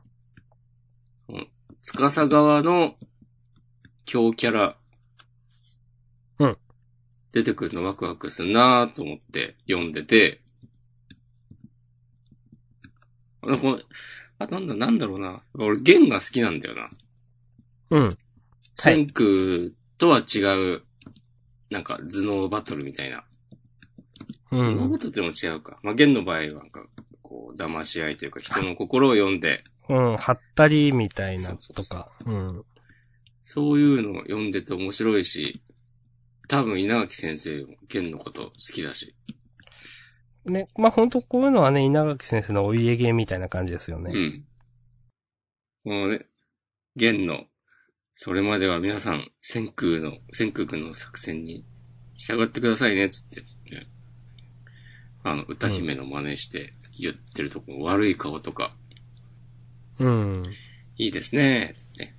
[1.82, 2.96] 司側の
[4.04, 4.76] 強キャラ、
[6.38, 6.58] うん。
[7.32, 10.40] 出てくるのワクワクするなぁと思って読んでて、
[13.42, 13.84] あこれ
[14.38, 15.42] あ、なんだ、なんだろうな。
[15.54, 16.86] 俺、弦が好きなんだよな。
[17.90, 18.18] うん。
[18.82, 20.40] はい千空とは違
[20.74, 20.80] う、
[21.70, 23.24] なんか頭脳バトルみたいな。
[24.52, 24.98] うん頭脳バ。
[24.98, 25.78] トルでも違うか。
[25.82, 26.86] まあ、弦の場合はなんか、
[27.22, 30.16] こう、騙し合いというか、人の心を読んで、うん。
[30.16, 32.10] はったりみたいなそうそうそうとか。
[32.26, 32.64] うん。
[33.42, 35.60] そういうのを読んでて面白いし、
[36.48, 39.14] 多分稲垣先生も弦のこと好きだし。
[40.44, 44.12] ね、まあ、本当こういうのはね、稲垣先生のお家芸みたいな感じですよね。
[44.14, 44.44] うん。
[45.84, 46.26] このね、
[46.96, 47.44] 弦の、
[48.14, 51.64] それまでは皆さん、千空の、千空君の作戦に
[52.16, 53.40] 従ってくださいね、つって、
[53.74, 53.86] ね。
[55.22, 58.76] あの、歌姫の真似して言ってるとこ、悪い顔とか、
[59.98, 60.42] うん。
[60.96, 62.14] いいですね、つって。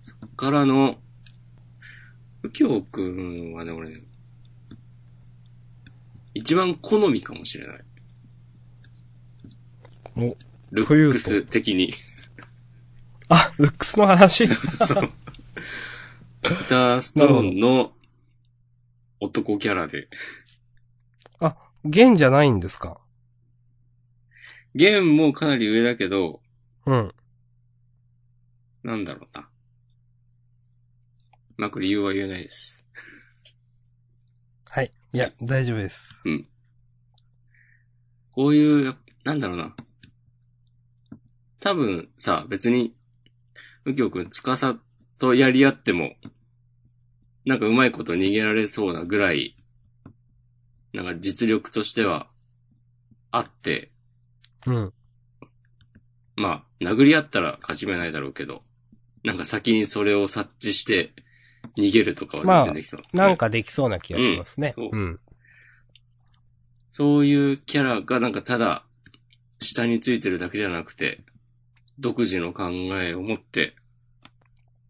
[0.00, 0.98] そっからの、
[2.42, 4.00] 右京くんはね、俺ね、
[6.34, 7.84] 一番好みかもしれない。
[10.16, 10.36] お、
[10.70, 11.92] ルックス的に。
[13.28, 15.08] あ、ルックスの話そう。
[16.42, 17.92] ピターストーンの
[19.20, 20.08] 男キャラで。
[21.40, 23.00] あ、弦じゃないんですか？
[24.74, 26.40] ゲームもかなり上だけど、
[26.86, 27.14] うん。
[28.82, 29.48] なんだろうな。
[31.56, 32.86] まあ、これ理由は言えないです。
[34.70, 34.90] はい。
[35.12, 36.20] いや、大丈夫です。
[38.30, 39.76] こういう、やなんだろうな。
[41.60, 42.96] 多分さ、別に、
[43.84, 44.78] 右京くん、司
[45.18, 46.14] とやり合っても、
[47.44, 49.54] なんかうまいこと逃げられそうなぐらい、
[50.92, 52.28] なんか実力としては、
[53.30, 53.90] あって、
[54.66, 54.92] うん。
[56.36, 58.62] まあ、殴り合ったら勝ち目ないだろうけど、
[59.24, 61.12] なんか先にそれを察知して、
[61.78, 64.74] 逃げるとかは全然できそう、なんかできそうな気がしますね。
[64.76, 65.20] うんそううん。
[66.90, 68.84] そういうキャラがなんかただ、
[69.60, 71.18] 下についてるだけじゃなくて、
[71.98, 73.74] 独自の考えを持って、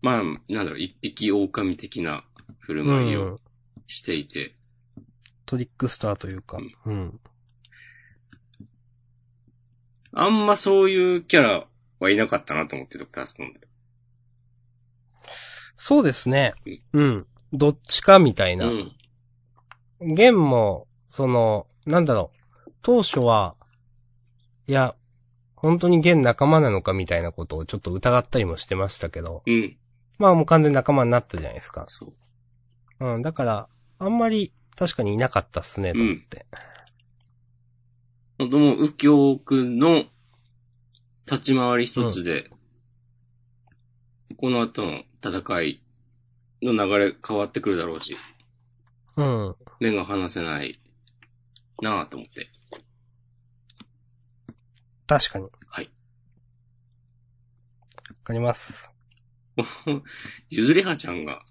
[0.01, 2.25] まあ、なんだろう、一匹狼的な
[2.59, 3.41] 振るう舞いをん。
[3.87, 4.55] していて、
[5.47, 6.59] トリックスターというか。
[6.87, 7.21] うん。
[10.15, 11.67] あんまそういうキャラ
[12.01, 13.61] はいなかったなと思って、ドクターストーンで。
[15.77, 16.55] そうですね。
[16.93, 17.27] うん。
[17.53, 18.67] どっちかみたいうな。
[18.69, 18.93] ん。
[20.01, 22.31] 弦も、その、なんだろ
[22.67, 22.73] う。
[22.83, 23.57] 当初は、
[24.67, 24.95] いや、
[25.62, 29.42] 本当に弦仲間なのかみたいなことをちょっと疑ったりもしてましたけど。
[29.46, 29.77] うん。
[30.19, 31.85] まあもう完全に仲間になったじゃないですか。
[31.87, 32.04] そ
[33.00, 33.15] う。
[33.15, 33.23] うん。
[33.23, 33.69] だから、
[34.00, 36.46] あんまり確かにいなかったっすね、と思って。
[38.38, 40.04] ほんともう、右京くんの
[41.31, 42.50] 立ち回り一つで、
[44.37, 45.83] この後の戦い
[46.60, 48.17] の流れ変わってくるだろうし、
[49.17, 49.54] うん。
[49.79, 50.81] 目が離せない
[51.81, 52.50] なぁと思って。
[55.19, 55.44] 確かに。
[55.44, 55.90] わはい。
[58.25, 58.94] かります。
[60.50, 61.42] ゆずりはちゃんが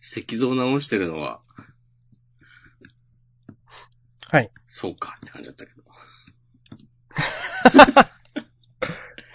[0.00, 1.40] 石像直してるのは、
[4.30, 4.50] はい。
[4.66, 5.78] そうかって感じだったけど。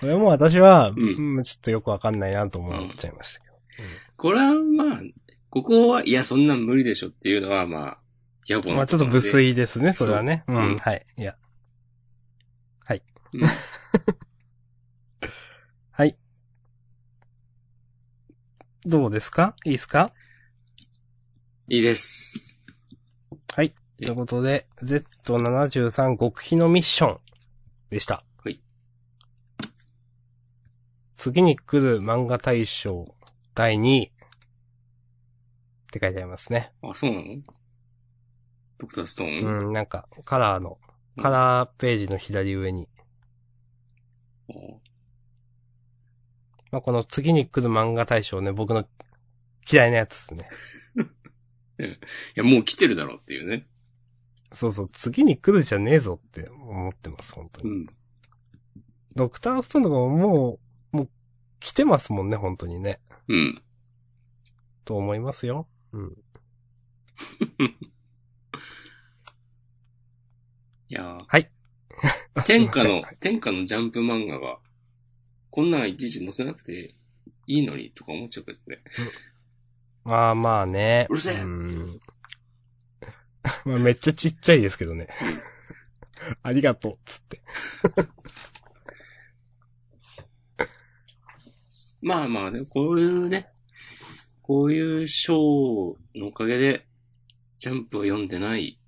[0.02, 3.54] これも私は、んうん、ちょっとよくわかんないなと思っちゃいましたけど。
[4.18, 5.02] これはまあ、
[5.50, 7.98] ここは、いや、そんなん無理でしょっていうのはまあ、
[8.48, 9.50] 野暮なまあちょっと無粋。
[9.50, 10.44] 粋ですね、それはね。
[10.48, 11.06] ううんん、はい。
[11.18, 11.38] いや。
[13.40, 13.42] はい。
[13.42, 13.50] うん
[15.92, 16.18] はい。
[18.86, 19.56] どうですか？
[19.64, 20.12] いいですか？
[21.70, 22.62] いいです。
[23.54, 23.74] はい。
[23.98, 27.20] ということで、Z73 極秘のミッション
[27.90, 28.24] でした。
[28.44, 28.60] はい。
[31.14, 33.06] 次に来る漫画大賞
[33.54, 34.12] 第2位っ
[35.92, 36.74] て書いてありますね。
[36.82, 37.24] あ、そうなの？
[38.80, 40.80] ドクターストーン、うん、なんか、カラーの、
[41.22, 42.93] カラーページの左上に、あ
[46.72, 48.88] まあ、この次に来る漫画大賞ね、僕の
[49.72, 50.50] 嫌いなやつですね。
[52.36, 53.68] いや、もう来てるだろうっていうね。
[54.52, 57.70] そうそう、次に来るじゃねえぞって思ってます、本当に。
[57.70, 57.88] うん。
[59.16, 60.60] ドクターストーンとかもも
[60.94, 61.10] う、もう
[61.60, 63.00] 来てますもんね、本当にね。
[63.28, 63.62] うん。
[64.86, 65.68] と思いますよ。
[65.92, 66.18] うん。
[70.90, 71.52] いやーはい。
[72.46, 74.60] 天下の天下のジャンプ漫画が、
[75.50, 76.96] こんなんいちいち載せなくて
[77.48, 78.84] いいのにとか思っちゃうけどね。
[80.04, 81.08] まあまあね。
[81.10, 82.00] うるせえうん。
[83.66, 85.08] まあめっちゃちっちゃいですけどね。
[86.42, 87.42] ありがとう、つって。
[92.02, 93.50] まあまあね、こういうね、
[94.42, 95.36] こういう賞
[96.16, 96.88] のおかげで、
[97.60, 98.80] ジャンプを読んでない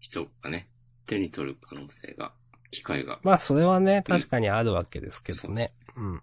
[0.00, 0.69] 人がね、
[1.10, 2.32] 手に取る可能性が、
[2.70, 3.18] 機会が。
[3.24, 5.72] まあそれはね、確かにあるわけですけどね。
[5.96, 6.20] うん。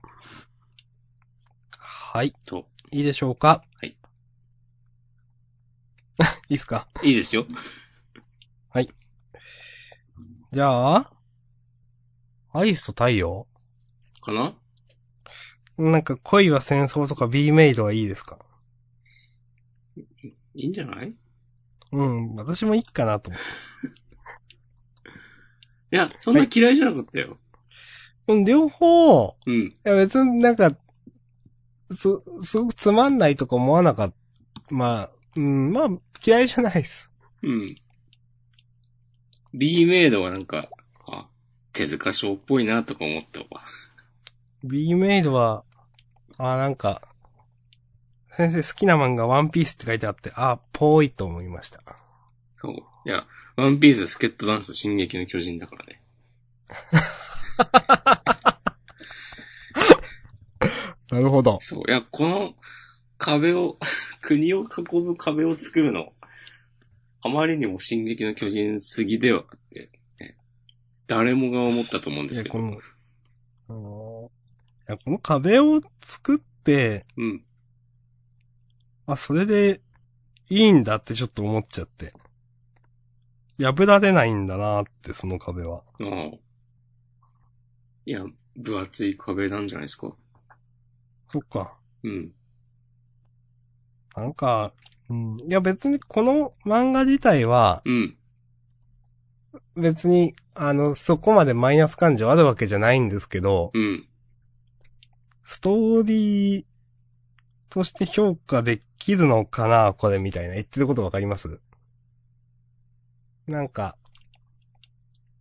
[1.77, 2.31] はい。
[2.45, 3.63] と、いいでしょうか？
[3.75, 3.97] はい。
[6.47, 6.88] いいっすか？
[7.03, 7.45] いいですよ。
[10.53, 11.11] じゃあ、
[12.53, 13.45] アリスと太陽？
[14.21, 14.55] かな？
[15.77, 18.39] なんか恋は戦争とか B メイドはいいですか？
[19.97, 21.09] いいんじゃない？
[21.09, 21.15] い
[21.91, 23.38] うん、私もいいかなと思
[25.91, 27.38] や、そんな嫌いじゃなかったよ。
[28.27, 28.33] う。
[28.33, 29.55] うん、両方、うん。
[29.55, 30.75] いや別になんか、
[31.91, 32.09] す、
[32.41, 34.15] すごくつまんないとか思わなかった。
[34.75, 35.88] まあ、うん、まあ、
[36.25, 37.11] 嫌いじゃないです。
[37.41, 37.75] うん。
[39.53, 40.69] B メイドはなんか、
[41.07, 41.27] あ、
[41.71, 43.47] 手塚賞っぽいなとか思ったわ。
[44.63, 45.63] B メイドは、
[46.38, 47.01] あ、なんか、
[48.29, 51.81] 先生好きな漫画ワンピースって書いてあって、あ、ぽいと思いました。
[52.57, 52.73] そう。
[52.73, 53.25] いや、
[53.57, 55.99] ワンピース、スケットダンス、進撃の巨人だからね。
[61.11, 61.57] なるほど。
[61.59, 61.83] そう。
[61.87, 62.53] いや、この
[63.17, 63.79] 壁を、
[64.21, 66.13] 国を囲む壁を作るの、
[67.21, 69.89] あまりにも進撃の巨人すぎではって、
[70.19, 70.37] ね、
[71.07, 72.53] 誰もが思ったと思うんですけど。
[72.53, 72.79] この、
[73.69, 74.31] あの
[74.87, 77.43] いやこの壁を作って、うん。
[79.07, 79.81] あ、それで
[80.51, 82.13] いいんだってちょっと思っちゃって。
[83.59, 85.83] 破られないんだなって、その壁は。
[86.01, 86.07] ああ。
[88.05, 88.23] いや、
[88.55, 90.15] 分厚い壁なんじゃないですか。
[91.29, 91.77] そっか。
[92.03, 92.31] うん。
[94.15, 94.73] なんか、
[95.09, 95.37] うん。
[95.37, 98.17] いや別にこの漫画自体は、うん。
[99.75, 104.07] 別に、あの、そこまでマイナス感情あるわけじゃないんですけど、うん。
[105.43, 106.65] ストーリー
[107.69, 110.55] として評価できるのかなこれみたいな。
[110.55, 111.59] 言ってることわかります？
[113.47, 113.95] なんか、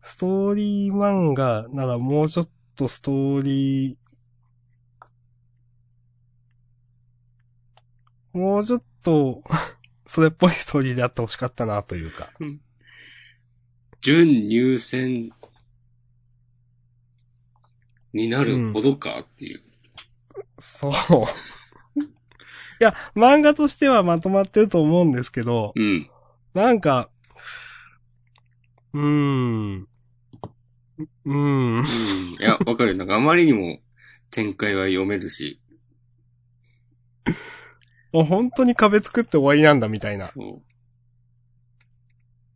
[0.00, 3.96] ストーリー漫画ならもうちょっとストーリー、
[8.32, 9.42] もうちょっと、
[10.06, 12.30] それっぽいストーリーであってほしかったなというか。
[14.00, 15.32] 準入選
[18.12, 19.64] になるほどかっていう。
[20.60, 20.92] そう。
[22.00, 22.04] い
[22.78, 26.08] や、漫画としてはまとまってると思うんですけど、うん。
[26.54, 27.10] なんか、
[28.96, 29.74] うーん。
[29.78, 31.78] うーん。
[31.80, 31.84] うん。
[32.40, 32.96] いや、わかる。
[32.96, 33.78] なんかあまりにも
[34.30, 35.60] 展開は読めるし。
[38.12, 40.26] もう本当に壁作って終わりなんだみたいな。
[40.26, 40.62] そう。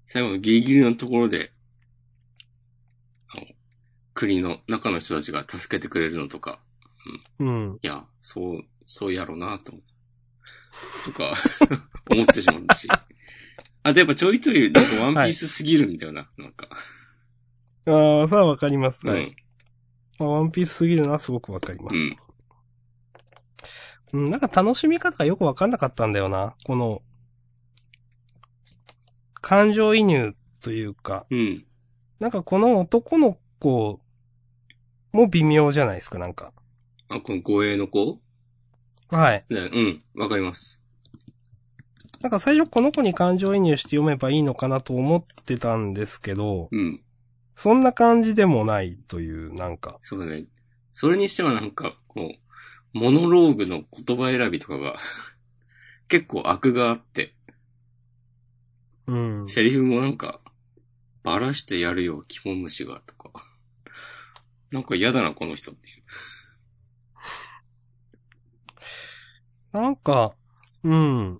[0.07, 1.53] 最後のギリギリのところで、
[3.29, 3.47] あの、
[4.15, 6.59] 国の中の人たちが助けてくれるのとか、
[7.39, 7.79] うん。
[7.83, 9.93] いや、そう、そうやろうなと思って。
[11.05, 11.33] とか、
[12.11, 12.89] 思ってしまったし。
[13.83, 16.69] あとやっぱちょいちょい、なんかワンピースすぎるんだよな、なんか。
[17.87, 19.07] ああ、さあわかります。
[19.07, 19.15] うん。
[19.15, 19.35] はい。
[20.19, 21.97] まあ、ワンピースすぎるのはすごくわかります。
[24.13, 24.23] うん。
[24.23, 26.55] うん、なんか楽しみ方がよくわかんなかったんだよな。
[26.65, 27.03] この、
[29.41, 31.67] 感情移入というか、うん。
[32.19, 33.99] なんかこの男の子
[35.13, 36.53] も微妙じゃないですか、なんか。
[37.09, 38.21] あ、この護衛の子？
[39.09, 39.45] はい。
[39.49, 40.03] ねうん。
[40.21, 40.80] わかります。
[42.21, 47.01] なんか最初この子に感情移入して読めばいいのかなと思ってたんですけど、うん。
[47.55, 49.99] そんな感じでもないという、なんか。
[50.03, 50.45] そうだね。
[50.93, 54.97] それにしてはなんか、こう、モノローグの言葉選びとかが、
[56.09, 57.35] 結構悪があって、
[59.07, 59.49] うん。
[59.49, 60.41] セリフもなんか、
[61.23, 63.47] ばらしてやるよ、肝虫が、とか。
[64.71, 66.03] なんか嫌だな、この人っていう。
[69.73, 70.35] なんか、
[70.85, 71.39] うん。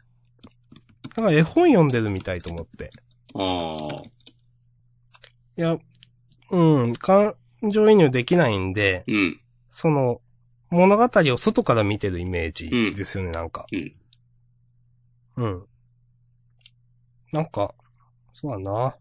[1.17, 2.91] なんか絵本読んでるみたいと思って。
[3.35, 4.21] ああ。
[5.57, 5.79] いや、
[6.51, 7.35] うん、感
[7.71, 9.41] 情移入できないんで、うん。
[9.69, 10.21] その、
[10.71, 13.67] 物語を外から見てるイメージですよね、なんか。
[13.73, 13.95] うん。
[15.37, 15.67] うん。
[17.33, 17.75] なんか、
[18.33, 18.97] そうだな。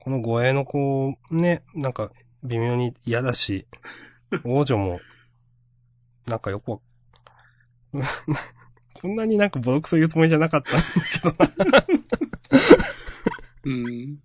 [0.00, 2.10] この護衛の子、ね、なんか、
[2.44, 3.66] 微妙に嫌だし、
[4.44, 5.00] 王女も、
[6.26, 6.80] なんかよくわ、
[9.00, 11.84] こんなになんかボロクソ言うつもりじゃなかったんだけどな。
[13.64, 14.18] うん。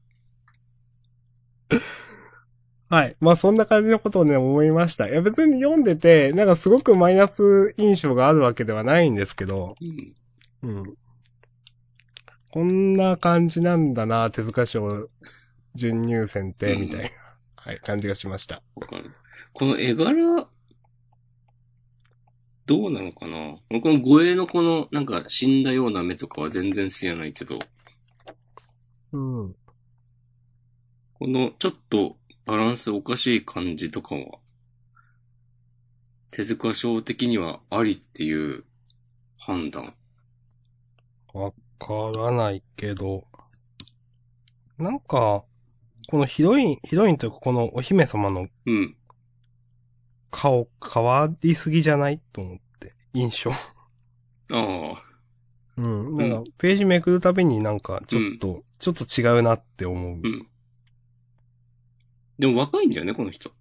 [2.89, 3.15] はい。
[3.19, 5.07] まあそんな感じのことをね、思いました。
[5.07, 9.75] いや別に読んでて、なんかすごくマイナス印象があるわけではないんですけど、
[10.61, 10.77] うん。
[10.77, 10.93] うん。
[12.51, 15.09] こんな感じなんだな、手塚賞
[15.75, 17.09] 準入選って、うんみたいな、
[17.55, 18.61] はい、感じがしました。
[19.53, 20.47] この絵柄、
[22.65, 23.57] どうなのかな？
[23.81, 27.59] この護衛のこの、なんか死んだような目とかは全然好きじゃないけど、
[29.11, 29.55] うん。
[31.13, 34.39] このちょっとバランスおかしい感じとかは、
[36.31, 38.63] 手塚賞的にはありっていう
[39.37, 39.93] 判断。
[41.33, 43.25] わからないけど、
[44.77, 45.43] なんか、
[46.07, 48.95] このヒロイン、ヒロインというかこのお姫様のうん。
[50.35, 52.19] 顔変わりすぎじゃない？
[52.33, 53.51] と思って、印象。
[53.51, 53.55] あ
[54.51, 55.01] あ。
[55.77, 56.15] うん。
[56.15, 60.19] なんか、ページめくるたびになんか、ちょっと、ちょっと違うなって思う。
[60.23, 60.47] うん。
[62.39, 63.51] でも若いんだよね、この人。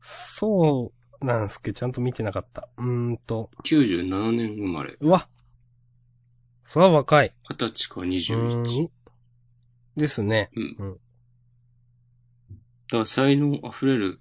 [0.00, 2.68] そうなんすけど、ちゃんと見てなかった。
[2.76, 4.94] うーんと、97年生まれ。
[5.00, 5.28] うわ
[6.62, 7.34] それは若い。
[7.50, 8.62] 20歳かう21。
[8.62, 8.90] ーん。
[9.96, 10.50] ですね。
[10.54, 10.76] うん。
[10.78, 11.00] うん
[12.88, 14.20] だから才能あふれる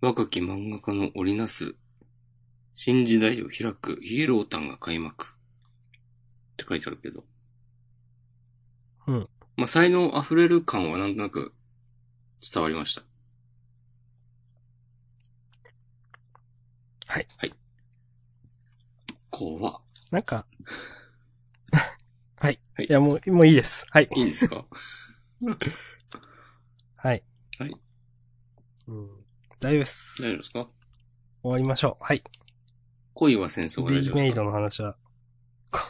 [0.00, 1.74] 若き漫画家の織りなす
[2.72, 5.24] 新時代を開くイエロータンが開幕。
[5.24, 5.28] っ
[6.56, 7.24] て書いてあるけど。
[9.08, 9.28] うん。
[9.56, 11.52] まあ、才能あふれる感はなんとなく
[12.40, 13.02] 伝わりました。
[17.08, 17.26] はい。
[17.38, 17.54] はい。
[19.30, 19.82] 怖っ
[20.12, 20.46] なんか、
[22.36, 22.60] はい。
[22.74, 23.84] はいいや、もう、もういいです。
[23.90, 24.08] はい。
[24.14, 24.64] いいんですか？
[26.96, 27.24] はい。
[27.58, 27.76] はい。
[28.86, 29.17] うん。
[29.60, 30.22] 大丈夫です。
[30.22, 30.68] 終大丈夫ですか？
[31.42, 32.04] わりましょう。
[32.04, 32.22] はい。
[33.14, 34.36] 恋は戦争が大丈夫ですか？
[34.36, 34.96] ドの話は。
[35.72, 35.80] こ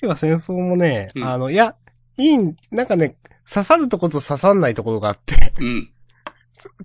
[0.00, 1.76] 恋は戦争もね、うんあの、いや、
[2.16, 3.16] いいん、なんかね、
[3.46, 5.92] 刺さるところと刺さんないところがあって、うん。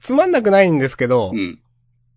[0.02, 1.62] つまんなくないんですけど、うん。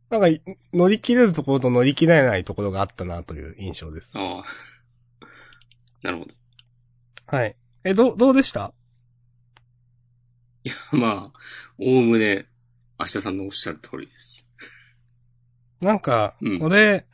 [0.08, 0.26] なんか、
[0.72, 4.10] 乗り切れるところと乗り切れないところがあったなという印象です。
[4.16, 4.44] ああ。
[6.02, 6.34] なるほど。
[7.26, 7.56] はい。
[7.84, 8.72] え、どう、どうでした？
[10.64, 11.38] いや、まあ、
[11.78, 12.48] おおむね、
[13.00, 14.46] 明日さんのおっしゃる通りです。
[15.80, 17.06] なんかうん、これ、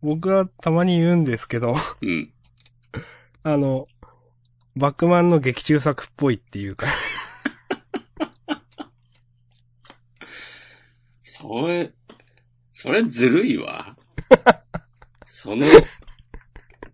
[0.00, 2.32] 僕はたまに言うんですけど、うん。
[3.42, 3.86] あの、
[4.74, 6.86] バックマンの劇中作っぽいっていうか、
[11.22, 11.92] それ、
[12.72, 13.94] それずるいわ。
[15.26, 15.66] その、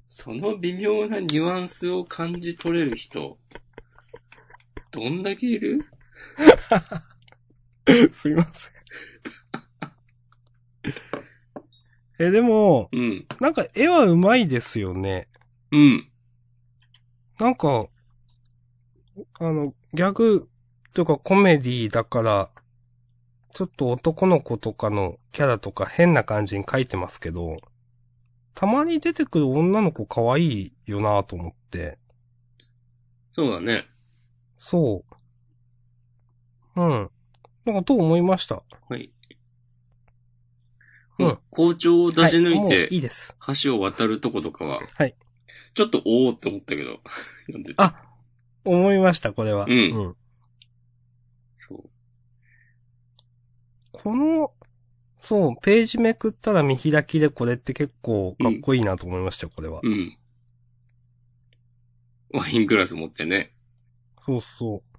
[0.06, 3.38] その微妙なニュアンスを感じ取れる人、
[4.90, 5.86] どんだけいる？
[8.12, 8.74] すいません。
[12.18, 13.26] え、でも、うん。
[13.40, 15.28] なんか絵は上手いですよね。
[15.72, 16.08] うん。
[17.38, 17.88] なんか、
[19.40, 20.48] あの、ギャグ
[20.92, 22.50] とかコメディだから、
[23.52, 27.56] ちょっと男の子とかのキャラとか変な感じに描いてますけど、
[28.54, 31.98] たまに出てくる女の子可愛いよなと思って。
[33.32, 33.84] そうだね。
[34.58, 35.13] そう。
[36.76, 37.10] うん。
[37.64, 38.62] なんかどう思いました？
[38.88, 39.10] はい。
[41.18, 43.36] うん校長を出し抜はいもういて、いいです。
[43.64, 45.14] 橋を渡るとことかは、はい。
[45.74, 47.00] ちょっとおーって思ったけど、
[47.46, 47.82] 読んでて。
[47.82, 48.02] あ
[48.64, 49.66] 思いました、これは。
[49.68, 50.16] うん
[51.54, 51.90] そう。
[53.92, 54.52] この、
[55.18, 59.80] そう、ページめくったら見開きでこれって結構かっこいいなと思いましたよ、これは。
[59.82, 60.18] うん。
[62.32, 63.54] ワイングラス持ってね。
[64.26, 64.93] そうそう。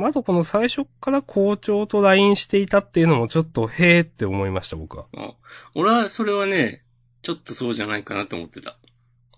[0.00, 5.06] まだこの最初から校長と LINE していたっていうのもちょっとへーって思いました、僕は。
[5.14, 5.34] あ
[5.74, 6.84] 俺は、それはね、
[7.20, 8.78] ちょっとそうじゃないかなと思ってた。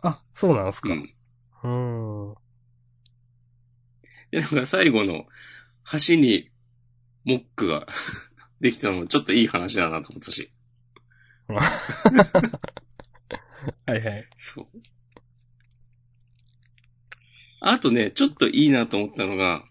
[0.03, 0.91] あ、そうなんですか。
[0.91, 1.03] うん。
[1.65, 2.35] うーん。
[4.31, 5.27] で、なんか最後の
[6.07, 6.49] 橋に
[7.25, 7.89] モックが
[8.61, 10.53] できたのもちょっといい話だなと思ったし。
[11.51, 11.57] は
[13.97, 14.31] いはい。
[14.37, 14.67] そう。
[17.61, 19.65] あとね、ちょっといいなと思ったのが、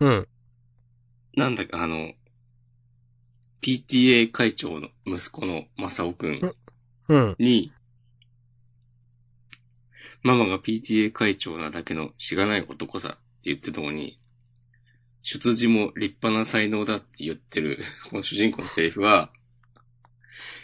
[0.00, 0.28] うん。
[1.36, 2.12] なんだかあの、
[3.62, 6.54] PTA 会長の息子の正雄くん
[7.08, 7.36] うん。
[7.38, 7.72] に、
[10.22, 14.18] ママが PTA 会長なだけのしがない男さって言ってたのに、
[15.22, 17.80] 出自も立派な才能だって言ってる、
[18.10, 19.32] この主人公のセリフは、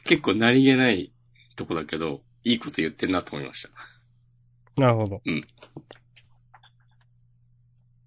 [0.04, 1.12] 結構何気ない
[1.56, 3.70] とこだけど、いいこと言ってんなと思いました。
[4.80, 5.22] なるほど。
[5.74, 5.82] こ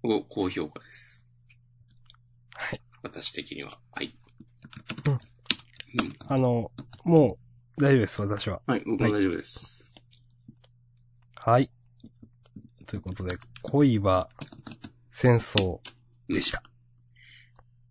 [0.06, 1.28] こ高評価です。
[2.54, 2.82] はい。
[3.02, 3.78] 私的には。
[3.92, 4.12] はい。
[5.06, 5.18] うんうん。
[6.28, 6.70] あの、
[7.04, 7.36] も
[7.78, 8.62] う、大丈夫です、私は。
[8.66, 9.94] はい、僕も大丈夫です。
[11.36, 11.70] はい。
[12.86, 14.28] ということで、恋は
[15.10, 15.78] 戦争
[16.28, 16.62] でした。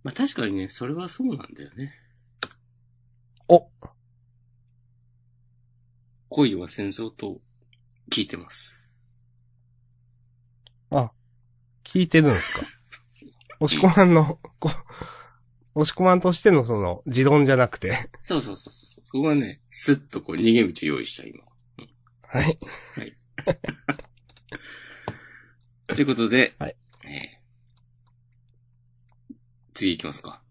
[0.03, 1.93] まあ確かにね、それはそうなんだよね。
[3.47, 3.68] お
[6.30, 7.41] 恋は戦争と
[8.11, 8.93] 聞いてます。
[10.91, 11.11] あ、
[11.95, 12.65] 聞いてるんですか？
[13.65, 14.69] 押し込まんの、こ
[15.75, 18.09] 押し込まんとしてのその、持論じゃなくて。
[18.21, 19.05] そうそうそうそう。
[19.05, 21.43] そこはね、スッとこう逃げ道用意した今。
[22.27, 22.59] はい。
[25.87, 26.75] ということで、はい
[27.05, 27.35] えー
[29.73, 30.41] 次行きますか。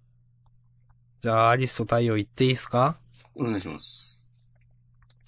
[1.23, 2.99] じゃあ、アリスと太陽言っていいですか？
[3.37, 4.29] お願いします。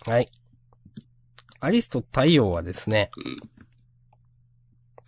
[0.06, 0.28] はい。
[1.60, 3.36] アリスと太陽はですね、うん。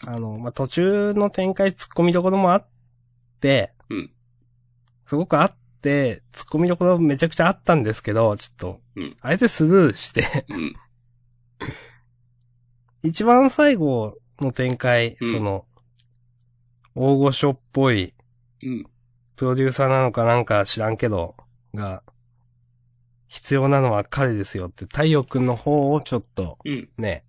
[0.06, 2.66] あの、まあ、途中の展開突っ込みどころもあっ
[3.40, 4.10] て、うん
[5.06, 10.74] すごくあって、突っ込みどころめちゃくちゃあったんですけど、ちょっと、うんあえてスルーして、うん。
[13.02, 15.66] 一番最後の展開、うんその、
[16.94, 18.12] 大御所っぽい、
[18.62, 18.86] うん。
[19.36, 21.36] プロデューサーなのかなんか知らんけど、
[21.72, 22.02] が、
[23.28, 26.90] 必要なのは彼ですよって、太陽くんの方をちょっと、うん。
[26.98, 27.24] ね、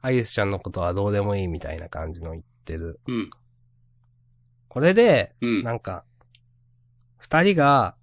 [0.00, 3.00] アリスちゃんのことはどうでもいいみたいな感じの言ってる。
[3.06, 3.30] うん。
[4.68, 5.62] これで、うん。
[5.64, 6.04] なんか、
[7.16, 7.96] 二人が、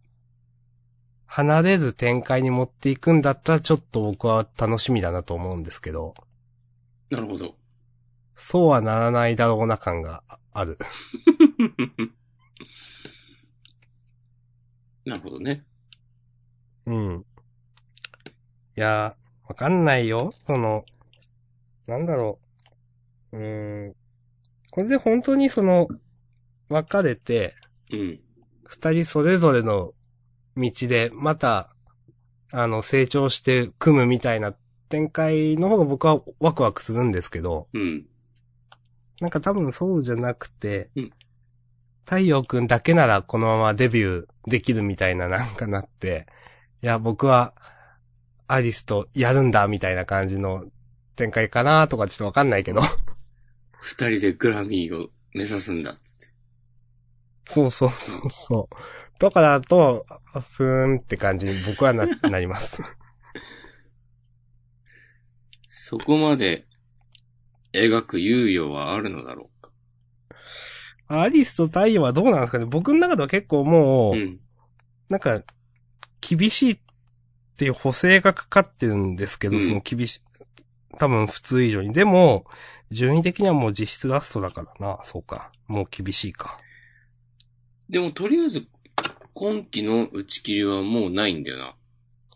[1.26, 6.14] 離れず展開に持っていくんだったらちょっと僕は楽しみだなと思うんですけど、
[7.10, 7.56] なるほど。
[8.36, 10.78] そうはならないだろうな感があある。
[15.06, 15.64] なるほどね。
[16.86, 17.26] うん。
[18.78, 20.34] いやー、わかんないよ。
[20.44, 20.86] その、
[21.88, 22.40] なんだろ
[23.32, 23.38] う。
[23.38, 23.96] うーん。
[24.72, 25.88] これで本当にその、
[26.70, 27.56] 別れて、
[27.92, 28.20] うん。
[28.64, 29.94] 二人それぞれの
[30.58, 31.70] 道で、また、
[32.52, 34.54] あの、成長して組むみたいな
[34.90, 38.06] 展開の方が僕はワクワクするんですけど、うん。
[39.20, 41.12] なんか多分そうじゃなくて、うん
[42.06, 46.28] 太陽くんだけならこのままデビューできるみたいななんかなって、
[46.82, 47.54] いや、僕は
[48.48, 50.66] アリスとやるんだみたいな感じの
[51.16, 52.82] 展開かなとかちょっとわかんないけど。
[53.80, 56.36] 二人でグラミーを目指すんだ、つって。
[57.48, 59.20] そうそうそうそう。
[59.20, 62.82] とかだと、あふーんって感じに僕はな、なります。
[65.66, 66.66] そこまで
[67.72, 69.72] 描く猶予はあるのだろうか。
[71.08, 74.40] アリスと太陽はどうなんですかね僕の中では結構もう、うん。
[75.10, 75.44] なんか、
[76.22, 76.80] 厳しいっ
[77.58, 80.22] ていう補正がかかってるんですけど、うんその厳しい、
[80.98, 81.94] 多分普通以上に。
[81.94, 82.46] でも、
[82.92, 85.00] 順位的にはもう実質ラストだからな。
[85.04, 85.52] そうか。
[85.68, 86.60] もう厳しいか。
[87.90, 88.68] でもとりあえず、
[89.34, 91.76] 今期の打ち切りはもうないんだよな。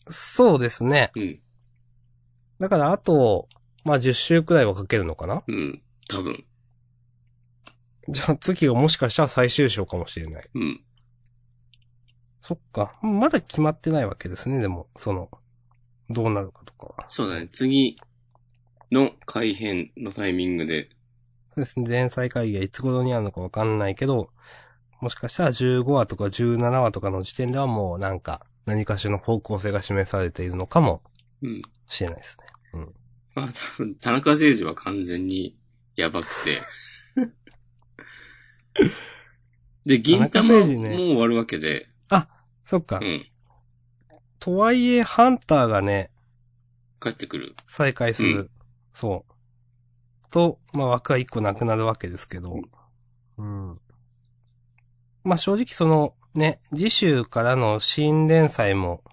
[0.10, 1.12] そうですね。
[1.16, 1.40] うん。
[2.60, 3.48] だからあと、
[3.84, 5.82] まあ10週くらいはかけるのかなうん。
[6.10, 6.44] 多分。
[8.10, 10.50] じゃあ次がもしかしたら最終章かもしれない。
[10.54, 10.82] うん。
[12.42, 12.98] そっか。
[13.02, 15.30] まだ決まってないわけですね、でも、その、
[16.10, 17.06] どうなるかとかは。
[17.08, 17.48] そうだね。
[17.52, 17.96] 次
[18.92, 20.90] の改編のタイミングで、
[21.54, 24.30] そうですね、連載会議がいつ頃にあるのかわかんないけど、
[25.02, 31.02] もしかしたら15話とか17話とかの時点ではもうなんか、何かしらの方向性が示されているのかも
[31.42, 31.62] うん。
[31.88, 32.38] しれないです
[32.74, 32.86] ね。
[33.36, 35.58] まあ多分、田中誠二は完全に
[35.96, 36.60] やばくて。
[39.86, 41.90] で、銀田玉も中誠二ね終わるわけで、
[42.70, 43.04] そっかう。
[43.04, 43.26] ん。
[44.40, 46.12] とはいえ、ハンターがね、
[47.02, 47.56] 帰ってくる。
[47.68, 48.52] 再開する。
[49.00, 49.34] うそう。
[50.32, 52.60] と、まあ枠は一個なくなるわけですけど。
[53.38, 53.80] うん。
[55.24, 59.04] まあ正直その、ね、次週からの新連載も、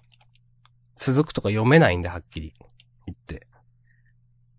[0.97, 2.53] 続くとか読めないんで、はっきり
[3.05, 3.47] 言って。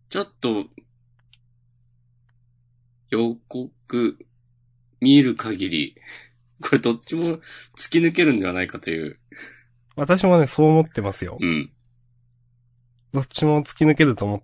[0.08, 0.66] ちょっと、
[3.10, 4.18] 予告、
[5.00, 5.96] 見る限り、
[6.62, 9.20] これどっちも突き抜けるんではないかという。
[9.96, 11.38] 私もね、そう思ってますよ。
[11.40, 11.72] うん。
[13.12, 14.42] どっちも突き抜けると思っ、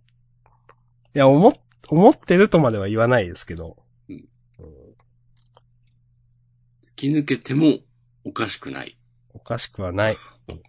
[1.15, 1.53] いや、思っ、
[1.89, 3.77] 思ってるとまでは言わないですけど。
[4.09, 4.29] うん
[6.83, 7.79] 突き抜けても
[8.25, 8.97] おかしくない。
[9.33, 10.17] おかしくはない
[10.49, 10.63] うん。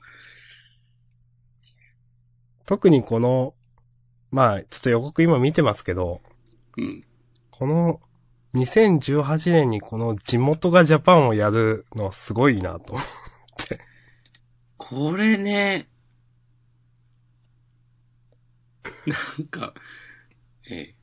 [2.66, 3.54] 特にこの、
[4.32, 6.22] まあ、ちょっと予告今見てますけど、
[6.78, 7.06] うん。
[7.52, 8.00] この、
[8.56, 12.98] 2018年にこの地元がジャパンをやるのはすごいなと。
[14.78, 15.88] これね、
[19.06, 19.74] なんか、
[20.70, 20.96] ええ、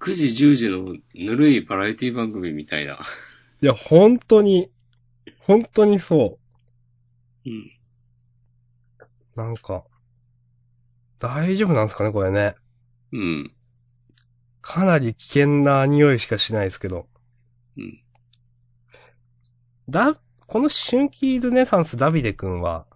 [0.00, 2.98] 9時10時のぬるいバラエティ番組みたいな。
[3.60, 4.70] いや、本当に、
[5.40, 6.38] 本当にそ
[7.44, 7.52] うん。
[7.52, 9.00] う。
[9.34, 9.84] なんか、
[11.18, 12.54] 大丈夫なんですかね、これね。
[13.12, 13.52] うん。
[14.60, 17.08] かなり危険な匂いしかしないですけど。
[17.76, 18.02] うん。
[19.88, 22.86] だ、この春季ルネサンスダビデ君は、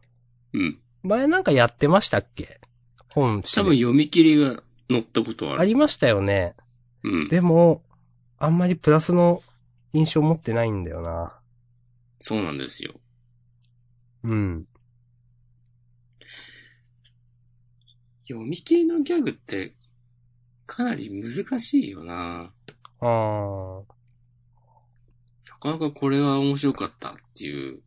[0.53, 0.79] うん。
[1.03, 2.61] 前なんかやってましたっけ？
[3.09, 4.63] 本多分読み切りが
[4.93, 5.61] 載ったことある。
[5.61, 6.55] ありましたよね。
[7.03, 7.29] うん。
[7.29, 7.83] でも、
[8.39, 9.43] あんまりプラスの
[9.93, 11.35] 印象持ってないんだよな。
[12.19, 12.95] そうなんですよ。
[14.25, 14.67] うん。
[18.29, 19.75] 読み切りのギャグって、
[20.67, 22.53] かなり難しいよな。
[23.01, 23.85] あー。
[25.51, 27.83] なかなかこれは面白かったっていう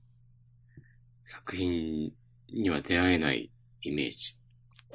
[1.26, 2.12] 作品
[2.50, 3.52] には出会えない
[3.82, 4.38] イメージ。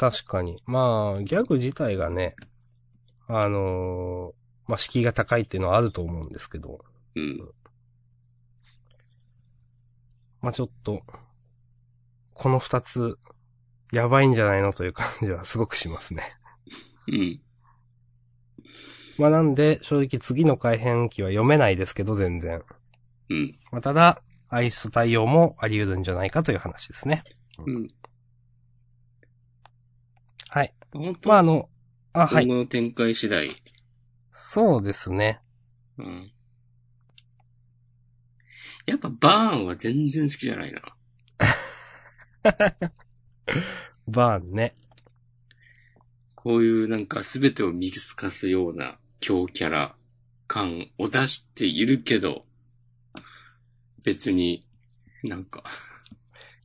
[0.01, 0.57] 確かに。
[0.65, 2.35] まあ、ギャグ自体がね、
[3.29, 4.33] あのー
[4.67, 6.79] まあ、敷居が高いっていうのはあると思うんですけど、
[7.17, 7.39] うん。
[10.41, 11.03] まあ、ちょっと、
[12.33, 13.19] この二つ、
[13.93, 16.23] やばいんじゃないのという感じはすごくしますね。
[17.09, 17.41] うん。
[19.19, 22.63] まあ、なんで、正直次の改変期は読めないですけど、全然。
[23.29, 23.53] うん。
[23.71, 27.23] まあ、ただ、アイス対応もあり得るんじゃないかという話ですね。
[27.59, 27.83] うん。
[27.83, 28.00] はい。
[30.93, 31.29] 本当？
[31.29, 31.69] まあ、あの、
[32.13, 32.45] あ、はい。
[32.45, 33.51] 今後の展開次第。
[34.31, 35.41] そうですね。
[35.99, 36.33] うん。
[38.87, 40.81] やっぱバーンは全然好きじゃないな。
[44.09, 44.75] バーンね。
[46.35, 49.95] こういうなんか全てを見透かすような強キャラ
[50.47, 52.47] 感を出しているけど、
[54.03, 54.65] 別に
[55.23, 55.63] なんか、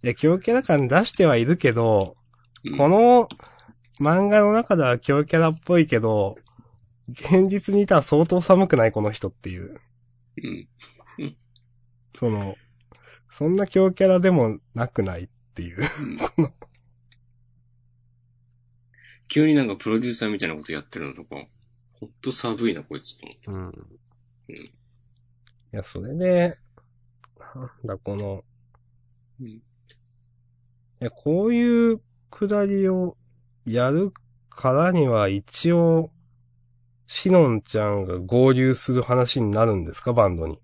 [0.02, 2.16] いや、強キャラ感出してはいるけど、
[2.64, 3.28] うんこの
[4.00, 6.38] 漫画の中では強キャラっぽいけど、
[7.10, 9.80] 現実にいたら相当寒くないこの人っていう。
[10.44, 10.68] うん。
[12.16, 12.56] その、
[13.30, 15.80] そんな強キャラでもなくないっていう。
[16.38, 16.54] うん
[19.28, 21.36] 急になんかプロデューサーみたいなことやってるのとか、
[21.94, 23.52] ほんと寒いな、こいつと思って。
[23.52, 23.88] うん。
[24.50, 24.66] うん
[25.74, 26.58] いや、それで、
[27.56, 28.46] なんだ、この、
[29.42, 29.62] うんい
[31.00, 33.18] や、こういうくだりを
[33.66, 34.14] やる
[34.50, 36.12] からには一応、
[37.08, 40.14] シノンちゃんが合流する話になるんですか？
[40.14, 40.60] バンドに。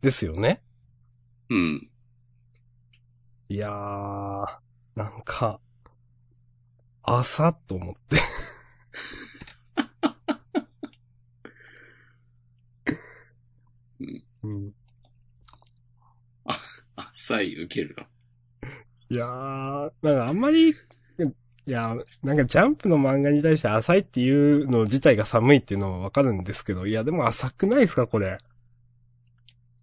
[0.00, 0.62] ですよね？
[1.48, 1.90] うん。
[3.48, 4.44] いやー、
[4.94, 5.60] なんか、
[7.02, 8.16] 朝と思って。
[14.42, 14.72] うん。
[16.96, 18.08] 浅い受けるな。
[19.08, 20.74] いやー、なんかあんまり、
[21.68, 28.38] いや、なんかジャンプの漫画に対して浅いっていうの自体が寒いっていうのはわかるんですけど、いやでも浅くないですかこれ。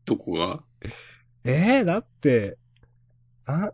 [0.05, 0.63] どこが？
[1.43, 2.57] えー、だって、
[3.45, 3.73] あ、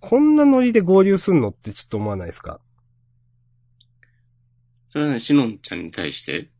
[0.00, 2.60] こんなノリで合流すんのってちょっと思わないですか？
[4.88, 6.50] それはね、しのんちゃんに対して？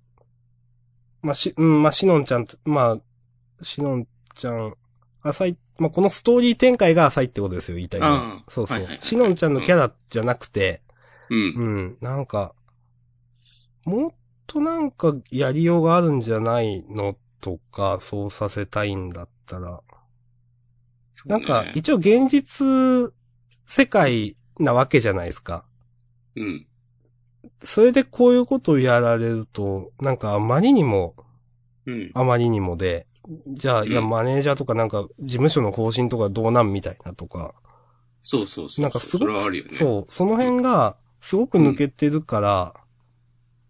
[1.22, 2.98] まあ、し、うん、まあ、しのんちゃんと、ま
[3.61, 4.74] あ、しのんちゃん、
[5.22, 8.45] 浅い、まあ、このストーリー展開が浅いってことですよ、言いたいのは。
[8.49, 8.99] そうそうはいはいは。
[9.01, 10.83] いしのんちゃんのキャラじゃなくて、
[11.31, 11.39] うん。
[11.39, 11.45] う
[11.93, 12.55] ん、なんか、
[13.87, 14.11] もっ
[14.47, 19.70] となんかやりようがあるんじゃないのとか、そうさせたいんだったら。
[19.70, 19.78] ね
[21.24, 23.11] なんか、一応現実
[23.64, 25.64] 世界なわけじゃないですか。
[26.37, 26.66] うん。
[27.62, 31.14] それでこういうことをやられると、なんかあまりにも、
[31.87, 32.11] うん。
[32.12, 33.07] あまりにもで、
[33.47, 37.55] じゃあ、いや、うんマネージャーとかなんか、事務所の方針とかどうなんみたいなとか、
[38.22, 38.83] そうそうそう。
[38.83, 39.72] なんかすそごく、れはあるよね。
[39.72, 42.74] そう、その辺が、すごく抜けてるから、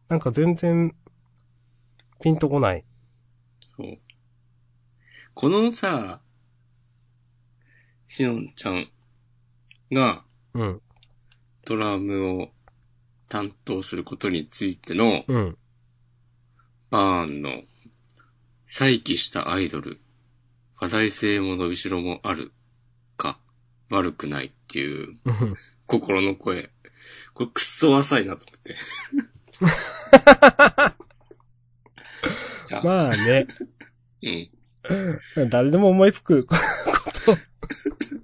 [0.08, 0.94] なんか全然、
[2.22, 2.84] ピンとこない。
[3.76, 3.98] そう。
[5.34, 6.20] このさ、
[8.06, 8.88] しのんちゃん
[9.92, 10.82] がうん。
[11.64, 12.48] ドラムを
[13.28, 15.58] 担当することについてのうん。
[16.90, 17.62] バーンの
[18.72, 20.00] 再起したアイドル、
[20.76, 22.52] 話題性も伸びしろもある
[23.16, 23.40] か、
[23.88, 25.56] 悪くないっていううん
[25.86, 26.70] 心の声。
[27.34, 28.76] これくっそ浅いなと思って。
[32.86, 33.48] まあね。
[34.22, 34.30] う
[35.46, 35.50] ん。
[35.50, 36.62] 誰でも思いつくこと。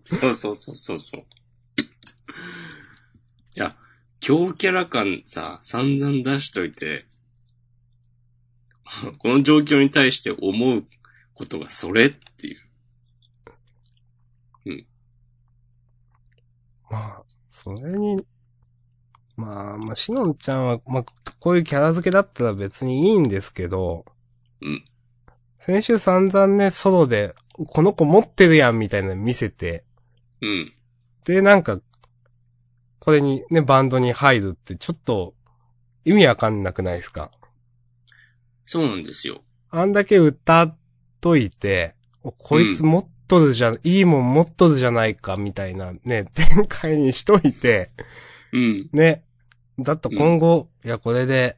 [0.05, 1.21] そうそうそうそうそう。
[1.21, 1.25] い
[3.57, 3.75] や、
[4.21, 7.05] 強キャラ感さ、散々出しといて、
[9.19, 10.85] この状況に対して思う
[11.35, 12.67] ことがそれっていう。
[16.91, 18.17] まあ、それに、
[19.37, 21.05] まあ、まあ、しのんちゃんは、まあ、
[21.41, 24.05] こういうキャラ付けだったら別にいいんですけど、
[24.63, 24.85] うん。
[25.61, 27.35] 先週散々ね、ソロで、
[27.69, 29.85] この子持ってるやんみたいなの見せて、
[30.41, 30.73] うん。
[31.25, 31.81] で、なんか、
[33.01, 35.35] これにね、バンドに入るってちょっと
[36.05, 37.31] 意味わかんなくないですか？
[38.67, 39.43] そうなんですよ。
[39.71, 40.77] あんだけ歌っ
[41.21, 47.91] といて、おこいつ持っとるじゃん、いいもん持っとるじゃないか、みたいなね、 展開にしといて、
[48.53, 48.89] うん。
[48.93, 49.25] ね。
[49.79, 51.57] だと今後、いや、これで、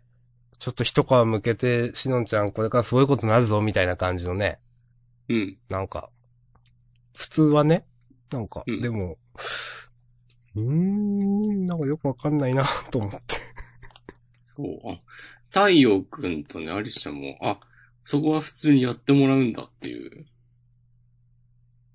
[0.59, 4.59] ちょっと一皮向けて、しのんちゃんこれからすごいことなるぞ、みたいな感じのね。
[5.29, 5.59] うん。
[5.69, 6.11] なんか、
[7.15, 7.87] 普通はね、
[8.31, 9.19] なんか、うんでも、
[10.57, 13.19] うーん、なんかよくわかんないな、と思って。
[14.45, 14.79] そう。
[14.91, 15.01] あ、
[15.51, 17.59] 太陽くんとね、アリスちゃんも、あ、
[18.05, 20.27] そこは普通にやってもらうんだっていう。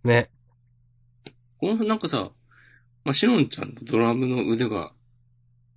[0.03, 0.29] ね。
[1.59, 2.31] この、なんかさ、
[3.03, 4.93] まあ、しのんちゃんのドラムの腕が、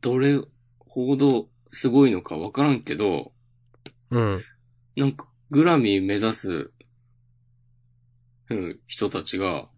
[0.00, 0.40] どれ
[0.78, 3.32] ほどすごいのかわからんけど、
[4.10, 4.42] うん。
[4.96, 6.70] なんか、グラミー目指す、
[8.48, 9.68] うん、人たちが、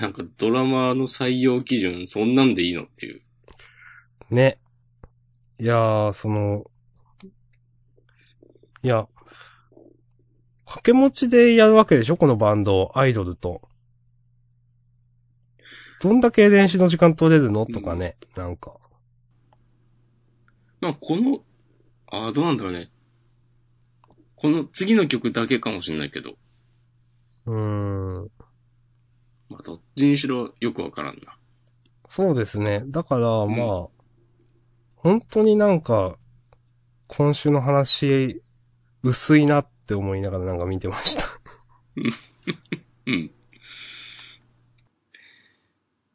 [0.00, 3.22] なんかドラマーの採用基準、そんなんでいいのっていう。
[4.30, 4.58] ね。
[5.60, 6.70] いやー、その、
[8.82, 9.08] いや、
[10.64, 13.62] 掛け持ちでやるわけでしょこのバンド、アイドルと。
[16.00, 17.66] どんだけ練習の時間取れるの？
[17.66, 18.76] とかね、なんか。
[20.80, 21.40] まあ、この、
[22.06, 22.90] ああ、どうなんだろうね。
[24.36, 26.34] この次の曲だけかもしれないけど、
[27.46, 27.54] うー
[28.26, 28.30] ん。
[29.48, 31.36] まあ、どっちにしろよくわからんな。
[32.06, 32.84] そうですね。
[32.86, 33.97] だから、んまあ、
[35.00, 36.18] 本当になんか、
[37.06, 38.42] 今週の話、
[39.02, 41.24] 薄いなって思いながらなんか見てました。
[43.06, 43.30] うん。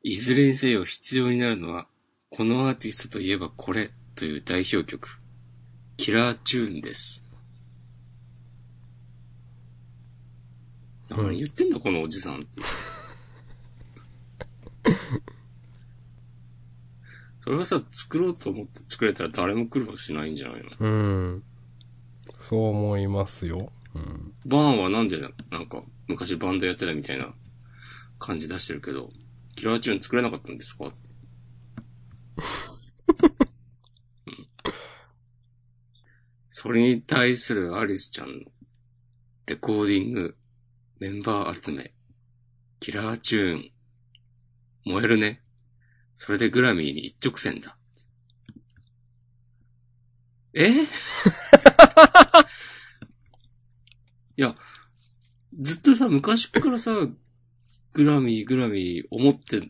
[0.04, 1.88] いずれにせよ必要になるのは、
[2.30, 5.22] このアーティストといえばこれという代表曲、
[5.96, 7.26] キラーチューンです。
[7.28, 7.34] うん
[11.18, 12.46] 何言ってんだこのおじさんって。
[17.44, 20.70] それはさ、作ろうと思って作れたら誰も来るわけしないんじゃないの？
[20.80, 21.44] うん。
[22.40, 23.58] そう思いますよ。
[23.96, 24.34] うん。
[24.46, 27.34] バーンはなんでな、なんか、昔バンドやってたみたいな
[28.18, 29.10] 感じ出してるけど、
[29.58, 30.86] キラーチューン作れなかったんですか？
[30.86, 30.94] うん
[36.50, 38.46] それに対するアリスちゃんの
[39.48, 40.38] レコーディング、
[41.00, 41.94] メンバー集め、
[42.80, 43.70] キラーチューン、
[44.86, 45.42] 燃えるね。
[46.16, 47.78] それでグラミーに一直線だ。
[50.54, 50.70] え？
[54.36, 54.56] いや、
[55.54, 56.92] ずっとさ、昔からさ、
[57.94, 59.70] グラミー、グラミー思って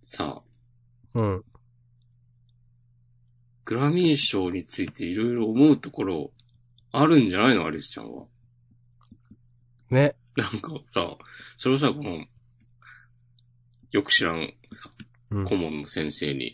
[0.00, 0.42] さ、
[1.14, 1.44] うん。
[3.64, 6.32] グラミー賞についていろいろ思うところ
[6.90, 7.66] あるんじゃないの？
[7.66, 8.26] アリスちゃんは。
[9.90, 10.14] ね。
[10.36, 11.16] なんかさ、
[11.56, 12.24] それをさ、この、
[13.90, 14.54] よく知らん。
[15.30, 16.52] 顧問の先生に、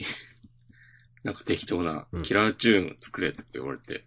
[1.23, 4.07] なんか適当なうんキラーチューン作れとか言われて、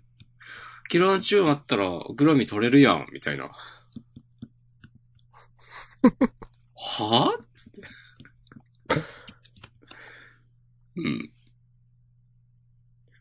[0.89, 3.51] キラーチューンあったらグラミー取れるやん、みたいな。
[6.75, 7.45] はぁ？
[7.55, 7.81] つって。
[10.95, 11.31] うん。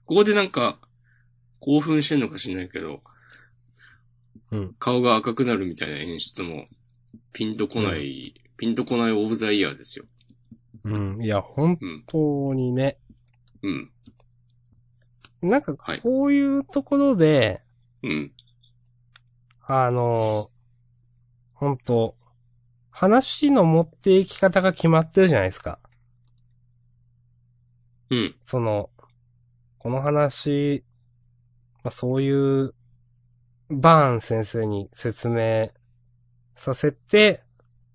[0.05, 0.81] ここでなんか、
[1.59, 3.03] 興奮してんのか知んないけど、
[4.53, 6.67] うん顔が赤くなるみたいな演出も、
[7.33, 10.07] ピンとこない、ピンとこないオブザイヤーですよ。
[10.87, 11.23] うん。
[11.23, 12.05] いや、本うん。
[12.07, 12.99] 当にね。
[13.63, 13.91] うん。
[15.43, 17.63] なんかはい、こういうところで、
[18.03, 18.33] うん。
[19.63, 20.51] あの、
[21.55, 22.15] 本当
[22.91, 25.79] 話の持っていき方が決まってるじゃないですか。
[28.11, 28.35] うん。
[28.45, 28.91] その、
[29.79, 30.85] この話、
[31.83, 32.75] まあ、そういう、
[33.69, 35.71] バーン先生に説明
[36.55, 37.43] させて、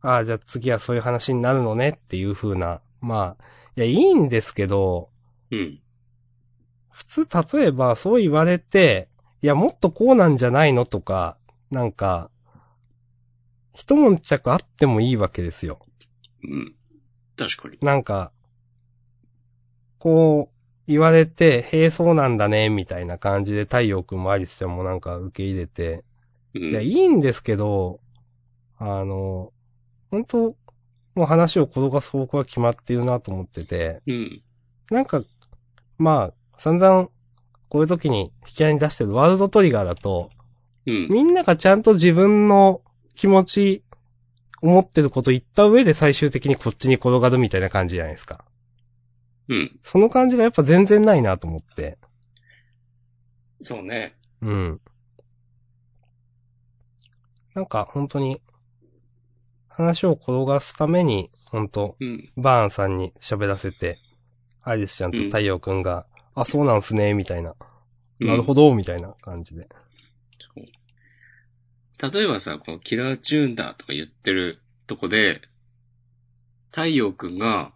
[0.02, 3.44] ああ、じゃあ次はそういう話になるのねっていう風な、まあ、
[3.76, 5.10] いや、いいんですけど、
[5.52, 5.80] うん。
[6.90, 9.10] 普通例えばそう言われて、
[9.42, 11.38] いや、もっとこうなんじゃないのとか、
[11.70, 12.30] なんか、
[13.74, 15.80] 一悶着あってもいいわけですよ。
[16.44, 16.76] うん。
[17.38, 17.78] 確かに。
[17.82, 18.32] なんか、
[20.00, 26.04] こう、言われて、へえ、そうなんだね、みたいな感じで太陽くんもアリスちゃんもなんか受け入れて、
[26.54, 26.72] うん。
[26.72, 28.00] いや、いいんですけど、
[28.78, 29.54] あの、
[30.12, 30.56] 本当
[31.16, 34.42] もう話を転がす方向は決まっているなと思ってて、うん。
[34.92, 35.24] なんか、
[35.98, 37.10] まあ、散々、
[37.70, 40.30] こういう時に引き合いに出してるワールドトリガーだと、
[40.86, 41.08] うん。
[41.10, 42.82] みんながちゃんと自分の
[43.16, 43.84] 気持ち、
[44.62, 48.46] 思ってること言った上で最終的にこっちに転がるみたいな感じじゃないですか。
[49.50, 49.80] うん。
[49.82, 51.98] その感じがやっぱ全然ないなと思って。
[53.62, 54.16] そうね。
[54.42, 54.82] うん。
[57.54, 58.40] なんか本当に、
[59.74, 62.30] 話を転がすために、本当うん。
[62.38, 64.00] バーンさんに喋らせて、
[64.64, 66.06] アリスちゃんと太陽くんが、
[66.36, 67.56] あ、そうなんすね、みたいな。
[68.20, 68.70] なるほど。
[68.70, 69.68] ど、みたいな感じで。
[72.02, 75.42] 例えばさ、このキラーチューンだとか言ってるとこで、
[76.72, 77.74] 太陽くんが、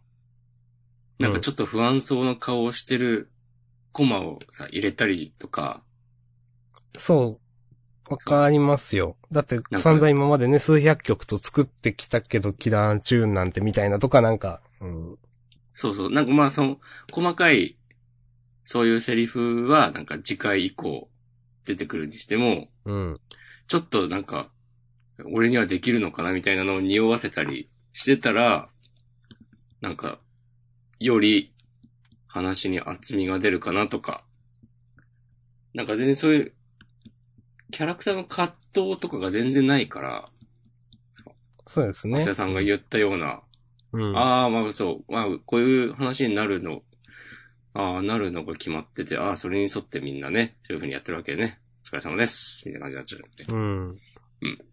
[1.19, 3.29] なんかちょっと不安そうな顔をしてる
[3.91, 5.83] コマをさ、入れたりとか、
[6.97, 7.44] そう。
[8.09, 9.15] わかりますよ。
[9.31, 15.17] だってか散々今までね、数百曲と作ってきたけど、キラーチューンなんてみたいなとかなんか、うん。
[15.73, 16.77] そうそう、なんかまあその、
[17.11, 17.77] 細かい、
[18.63, 21.09] そういうセリフは、なんか次回以降
[21.65, 23.19] 出てくるにしても、うん。
[23.67, 24.51] ちょっとなんか、
[25.33, 28.69] 俺にはできるのかなみたいなのを匂わせたりしてたら、
[29.81, 30.19] なんか、
[30.99, 31.53] より
[32.27, 34.21] 話に厚みが出るかなとか、
[35.73, 36.53] なんか全然そういう、
[37.71, 40.25] キャラクターの葛藤とかが全然ないから、
[41.67, 42.27] そうですね橋。
[42.27, 43.41] 田さんが言ったような、
[43.91, 44.17] うん。
[44.17, 46.83] ああ、まあそう、まあこういう話になるの、
[47.73, 51.59] ああ、なるのが決まってて、ああ、それに沿ってみんなね、そういう風にやってるわけね。
[51.85, 52.63] お疲れ様です。
[52.67, 53.99] みたいな感じになっちゃうんで。
[54.41, 54.49] うん。
[54.49, 54.65] うん。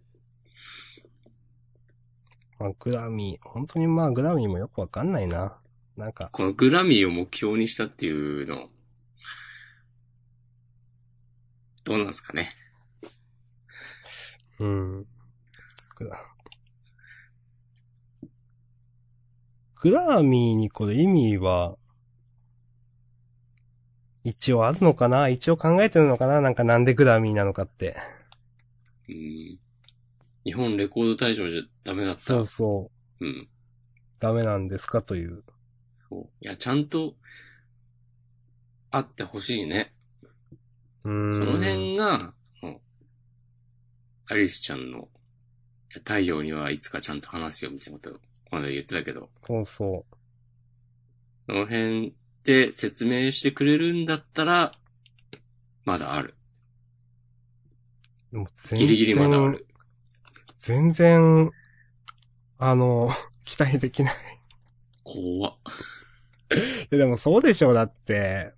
[2.58, 5.58] まあ、グラミー、本当にまあ、グラミーもよくわかんないな。
[5.96, 8.70] なんか、このグラミーを目標にしたっていうの、
[11.84, 12.50] どうなんですかね。
[14.62, 15.06] うん。
[15.96, 16.24] グラ、
[19.80, 21.76] グラミーにこれ意味は、
[24.22, 25.28] 一応あるのかな？
[25.28, 26.40] 一応考えてるのかな？
[26.40, 27.96] なんかなんでグラミーなのかって。
[29.08, 29.58] うん。
[30.44, 32.20] 日本レコード大賞じゃダメだった。
[32.20, 32.90] そうそ
[33.20, 33.24] う。
[33.24, 33.48] うん。
[34.20, 35.42] ダメなんですかという。
[36.08, 36.28] そう。
[36.40, 37.16] いや、ちゃんと、
[38.92, 39.92] あってほしいね。
[41.02, 41.34] うーん。
[41.34, 42.32] その辺が、
[44.32, 45.08] アリスちゃんの、
[45.92, 48.18] 太陽にはいつかちゃんと話すよみたいなことを、
[48.50, 50.06] この間言ってたけど、そうそ
[51.46, 52.14] その辺
[52.44, 54.72] で説明してくれるんだったら、
[55.84, 56.34] まだある。
[58.32, 59.66] ギリギリまだある。
[60.60, 61.50] 全然、
[62.56, 63.10] あの、
[63.44, 64.14] 期待できない。
[65.04, 65.56] 怖っ。
[66.54, 68.54] いやでもそうでしょう、だって。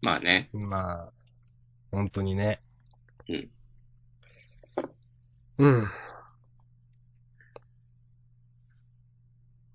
[0.00, 0.50] まあね。
[0.52, 1.12] まあ、
[1.90, 2.60] 本当にね。
[3.28, 3.50] うん。
[5.58, 5.88] うん。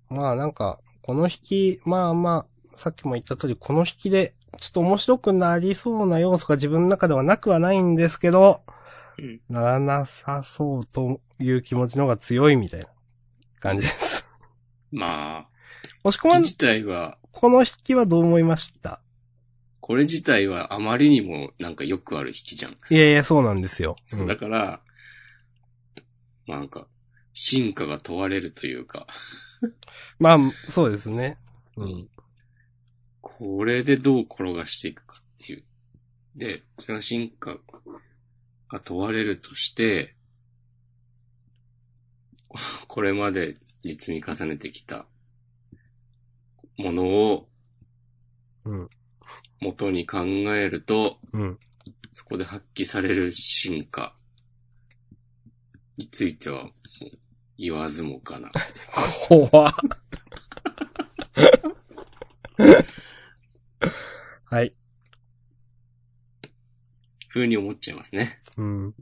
[0.10, 8.62] まあなんか、この引き、まあまあ、さっきも言った通り、この引きで、ちょっと面白くなりそうな要素が自分の中ではなくはないんですけど、
[9.18, 9.42] うん。
[9.50, 12.88] ならなさそうという気持ちの方が強いみたいな
[13.60, 14.28] 感じです。
[14.92, 15.48] まあ、
[16.04, 19.02] もしくは木、自体は、この引きはどう思いました？
[19.82, 22.72] これ自体はあまりにもなんかよくある引きじゃん。
[22.90, 23.96] いやいや、そうなんですよ。
[24.04, 24.82] そうう、んだから、まあ
[26.50, 26.88] なんか、
[27.34, 29.08] 進化が問われるというか、
[30.20, 31.38] まあ、そうですね。
[31.78, 32.10] うん。
[33.22, 35.64] これでどう転がしていくかっていう。
[36.36, 37.60] で、それが進化
[38.68, 40.16] が問われるとして、
[42.88, 45.08] これまでに積み重ねてきた
[46.78, 47.50] ものを
[48.66, 48.90] うん。
[49.62, 50.20] 元に考
[50.56, 51.60] えると、うん。
[52.12, 54.16] そこで発揮される進化
[56.00, 56.70] については、
[57.58, 58.50] 言わずもがな。
[59.28, 59.74] 怖っ
[64.46, 64.74] はい。
[67.28, 68.40] 風に思っちゃいますね。
[68.58, 68.96] うん。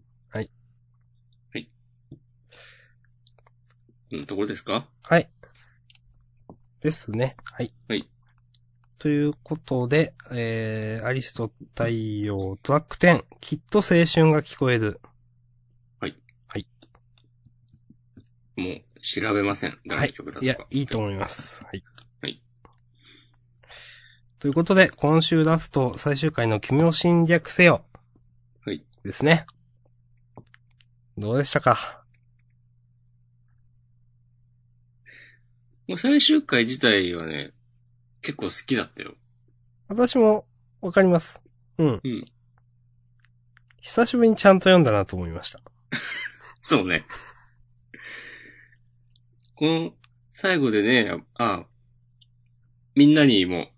[4.10, 4.88] うん、ところですか？
[5.04, 5.30] はい。
[6.82, 7.36] ですね。
[7.43, 7.74] はい。
[7.89, 8.10] はい。
[9.00, 15.02] ということで、えー、アリスト太陽トラック10、きっと青春が聞こえる。
[18.58, 19.78] もう、調べません。
[19.88, 20.45] 誰の曲だとか。
[20.45, 21.64] いや、いいと思います。
[21.64, 21.84] はい。
[22.22, 22.41] はい。
[24.39, 27.86] ということで、今週ラスト最終回の君を侵略せよ。
[28.66, 28.84] はい。
[29.03, 29.45] ですね。
[31.18, 32.03] どうでしたか？
[35.88, 37.53] もう最終回自体はね、
[38.22, 39.14] 結構好きだったよ。
[39.88, 40.45] 私も
[40.82, 41.41] わかります。
[41.78, 42.01] うん。
[42.03, 42.26] うん
[43.80, 45.62] 久しぶりにちゃんと読んだなと思いました。
[46.60, 47.05] そうね。
[49.58, 49.91] この、
[50.34, 51.66] 最後でね、あ、
[52.93, 53.70] みんなにも、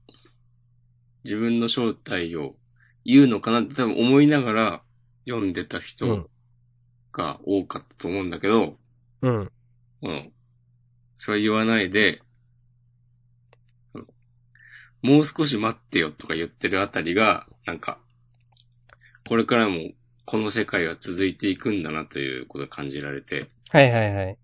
[1.23, 2.57] 自分の正体を
[3.05, 4.84] 言うのかなって多分思いながら
[5.25, 6.30] 読んでたう人ん。
[7.13, 8.77] が多かったと思うんだけど、
[9.21, 9.51] うん。
[10.01, 10.34] うん。
[11.15, 12.21] それは言わないで、
[15.01, 17.99] もう少し待ってよとか言ってるあたりが、なんか、
[19.30, 19.77] これからも
[20.25, 24.38] この世界は続いていくんだなということを感じられて、はいはいはい。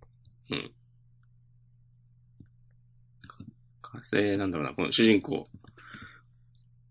[3.95, 5.43] 火星なんだろうな、この主人公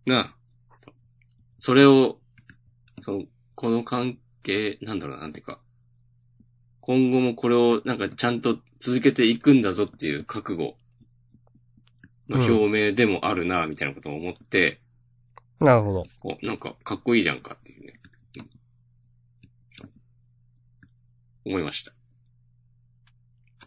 [0.06, 0.34] が、
[1.58, 2.18] それを、
[3.00, 3.24] その、
[3.54, 5.60] この関係、なんだろうな、なんていうか、
[6.80, 10.76] 今後もこれをなんかちゃんと続けていくんだぞっていう覚悟
[12.28, 14.80] の表明でもあるな、みたいなことを思って、
[15.60, 16.02] なるほど。
[16.22, 17.92] お、なんかかっこいいじゃんかっていうね。
[18.40, 18.64] うん
[21.46, 21.92] 思いました。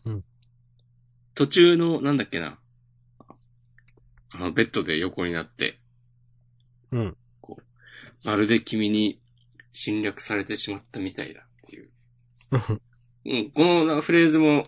[0.06, 0.22] うん。
[1.36, 2.58] 途中の、なんだっけな。
[4.38, 5.80] あの、ベッドで横になって、
[6.92, 7.18] うん。
[8.24, 9.20] まるで君に
[9.72, 11.90] 侵略されてしまったみたいだっていう。
[13.26, 14.64] うん、このなフレーズも、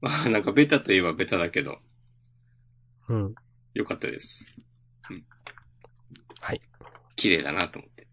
[0.00, 1.80] まあなんかベタといえばベタだけど、
[3.08, 3.34] うん。
[3.74, 4.60] よかったです。
[5.10, 5.26] うん。
[6.40, 6.60] はい。
[7.16, 8.06] 綺麗だなと思って。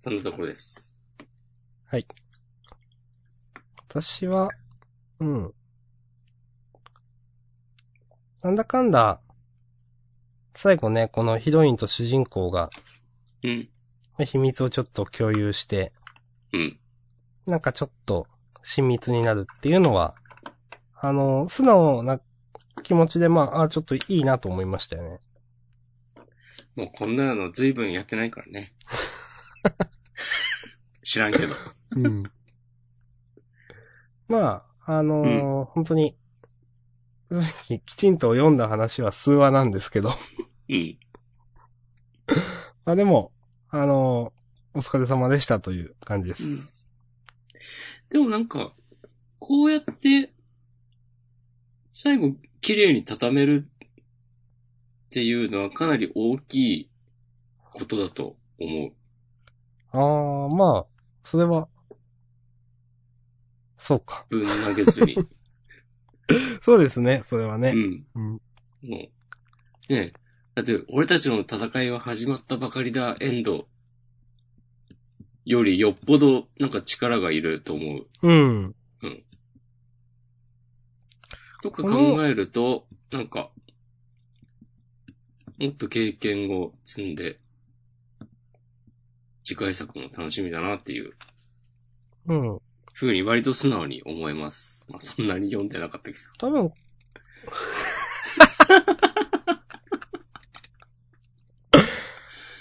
[0.00, 0.92] そんなところです。
[3.94, 4.48] 私は、
[5.20, 5.54] うん。
[8.42, 9.20] なんだかんだ、
[10.54, 12.70] 最後ね、このヒロインと主人公が
[13.42, 13.68] うん。
[14.24, 15.92] 秘密をちょっと共有して、
[16.52, 16.78] うん。
[17.46, 18.26] なんかちょっと
[18.62, 20.14] 親密になるっていうのは、
[21.00, 22.20] あの、素直な
[22.82, 25.20] 気持ちで、まあ、あちょっといいなと思いましたよね。
[26.76, 28.72] もうこんなの随分やってないからね。
[31.02, 31.54] 知らんけど。
[31.96, 32.22] うん。
[34.28, 36.16] まあ、あのー本当に、
[37.86, 40.12] きちんと読んだ話は数話なんですけど、
[40.68, 40.98] うん。
[42.84, 43.32] まあでも、
[43.68, 44.42] あのー
[44.74, 46.44] お疲れ様でしたという感じです。
[46.44, 46.82] うん
[48.12, 48.74] でもなんか、
[49.38, 50.34] こうやって、
[51.92, 53.66] 最後、綺麗に畳める
[55.06, 56.90] っていうのはかなり大きい
[57.72, 58.92] ことだと思う。
[59.92, 59.98] あ
[60.52, 60.86] あ、まあ、
[61.24, 61.70] それは、
[63.78, 64.26] そうか。
[64.28, 65.16] ぶん投げずに。
[66.60, 67.72] そうですね、それはね。
[67.74, 68.06] うん。
[68.14, 68.30] うん。
[68.32, 68.40] も
[68.82, 68.90] う。
[68.90, 69.10] ね
[69.90, 70.12] え。
[70.54, 73.68] だって、俺たちの戦いは始まったばかりだ、エンド。
[75.44, 78.06] よりよっぽど、なんか力がいると思う。
[78.22, 78.74] うん。
[81.62, 83.50] とか考えると、なんか、
[85.60, 87.38] もっと経験を積んで、
[89.44, 91.14] 次回作も楽しみだなっていう
[92.26, 92.60] うん。
[93.02, 94.86] 風に割と素直に思えます。
[94.88, 96.24] まあそんなに読んでなかったけど。
[96.38, 96.70] 多分、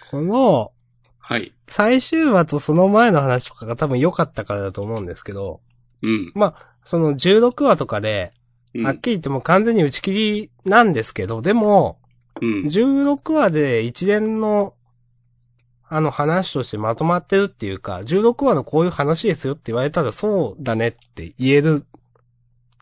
[0.10, 0.72] この、
[1.20, 1.54] はい。
[1.68, 5.62] 最終話とその前の話とかが多分良かったからだと思うんですけど、
[6.02, 6.32] うん。
[6.36, 8.32] まあ、その16話とかで、
[8.74, 8.86] うん。
[8.86, 12.00] はっきり言っても完全に打ち切りなんですけど、でも、
[12.42, 12.64] うん。
[12.64, 14.74] 16話で一連の、
[15.94, 21.86] あの話としてまとまってるっていうか、16話のこういう話ですよって言われたらそうだねって言える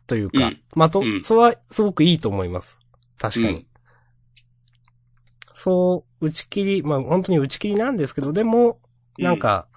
[0.05, 0.61] というか、うん。
[0.75, 1.23] まと、うん。
[1.23, 2.77] それはすごくいいと思います。
[3.17, 3.55] 確かに。
[3.55, 3.65] うん。
[5.55, 8.77] そう、打ち切り、まあ本当に打ち切りなんですけど、でも、
[9.17, 9.67] なんか、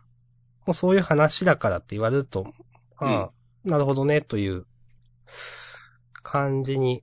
[0.66, 2.52] もうそういう話だからって言われると、
[2.98, 3.30] ああ、
[3.64, 4.66] なるほどね、という
[6.22, 7.02] 感じに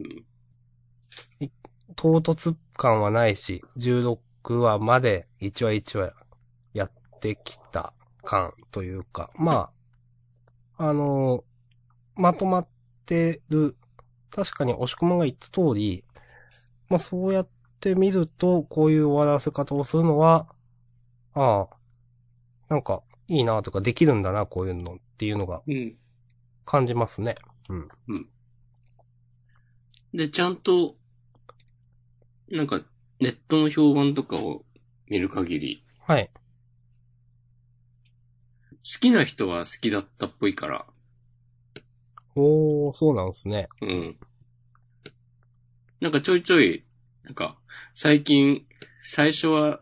[0.00, 0.02] う
[1.44, 1.50] ん、
[1.94, 6.12] 唐突感はないし、16話まで1話1話
[6.72, 7.92] やってきた
[8.22, 9.70] 感というか、ま
[10.78, 11.44] あ、あの
[12.16, 12.68] まとまっ
[13.06, 13.76] てる、
[14.30, 16.04] 確かに押し込まが言った通り、
[16.88, 17.48] まあそうやっ
[17.80, 20.46] て見ると、こういう終わらせ方をするのは、
[21.34, 21.76] ああ、
[22.68, 25.96] なんか、いいなとかできるんだな、こういうのっていうのがうん。
[26.64, 27.36] 感じますね。
[27.68, 27.88] うん。
[30.12, 30.96] で、ちゃんと、
[32.50, 32.80] なんか、
[33.20, 34.64] ネットの評判とかを
[35.08, 36.30] 見る限り、はい。
[39.00, 40.86] きな人は好きだったっぽいから、
[42.36, 43.68] おー、そうなんですね。
[43.82, 44.18] うん。
[46.00, 46.84] なんかちょいちょい、
[47.24, 47.58] なんか、
[47.94, 48.64] 最近、
[49.00, 49.80] 最初は、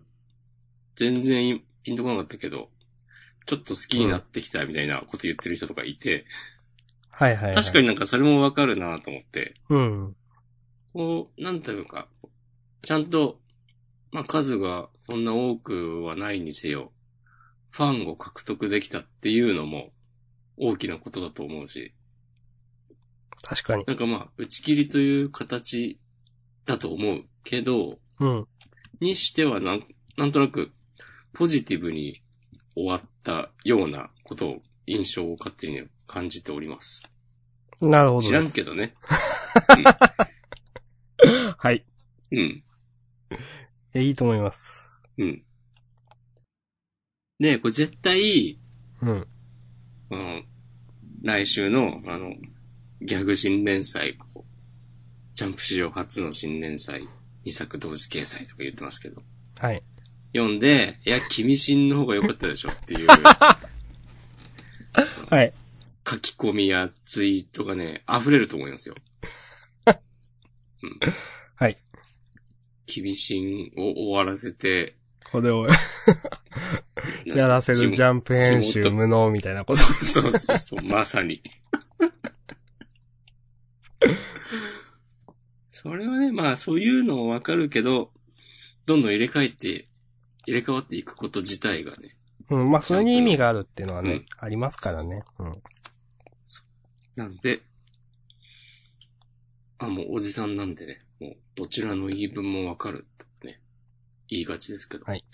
[0.95, 2.71] 全然ピンとこなかったけど、
[3.47, 6.25] ちょっと好きになってきたみたいなこと言ってる人とかいて、
[7.11, 7.55] はいはい、はい。
[7.55, 10.17] 確かになんかそれもわかるなと思って、うん。
[10.93, 12.09] こう、なんというか、
[12.83, 13.41] ちゃんと、
[14.11, 16.93] まあ数がそんな多くはないにせよ、
[17.71, 19.93] ファンを獲得できたっていうのも
[20.57, 21.93] 大きなことだと思うし、
[23.43, 23.85] 確かに。
[23.87, 25.99] なんかまあ、打ち切りという形
[26.67, 28.45] だと思うけど、うん。
[29.01, 29.85] にしてはなん、
[30.17, 30.73] なんとなく、
[31.33, 32.21] ポジティブに
[32.75, 37.13] 終わったようなことを、印象を勝手に感じております。
[37.81, 38.23] なるほど。
[38.23, 38.95] 知らんけどね。
[41.59, 41.85] はい。
[42.33, 42.65] うん。
[43.95, 45.01] いやいいと思います。
[45.19, 45.43] うん。
[47.41, 48.59] で、これ絶対、
[49.01, 49.27] うん。
[50.11, 50.43] あの、
[51.23, 52.35] 来週の、あの、
[53.01, 54.45] ギャグ新連載、こう、
[55.35, 57.09] ジャンプ史上初の新連載、
[57.47, 59.23] 2作同時掲載とか言ってますけど、
[59.61, 59.83] はい。
[60.35, 63.09] 読んで、いや、君新の方が良かったでしょっていう
[65.31, 65.55] はい。
[66.09, 68.95] 書き込みやツイートがね、溢れると思いますよ。
[70.83, 70.99] うん。
[71.55, 71.79] はい。
[72.89, 74.97] 君新を終わらせて、
[75.31, 75.67] これを
[77.27, 79.79] やらせるジャンプ編集無能みたいなこと。
[79.79, 81.43] そうそうそう、 まさに。
[85.71, 88.11] それはね、まあそういうのもわかるけど、
[88.87, 89.87] どんどん入れ替えて、
[90.47, 92.17] 入れ替わっていくこと自体がね。
[92.51, 92.71] うん。
[92.71, 95.23] まあ、それに意味があるっていうのはね、うんありますからね。
[95.39, 95.63] うん。
[97.17, 97.61] なんで、
[99.79, 103.61] あ、もうおじさんなんでね、もうどちらの言い分もわかるとかね、
[104.29, 105.05] 言いがちですけど。
[105.05, 105.25] はい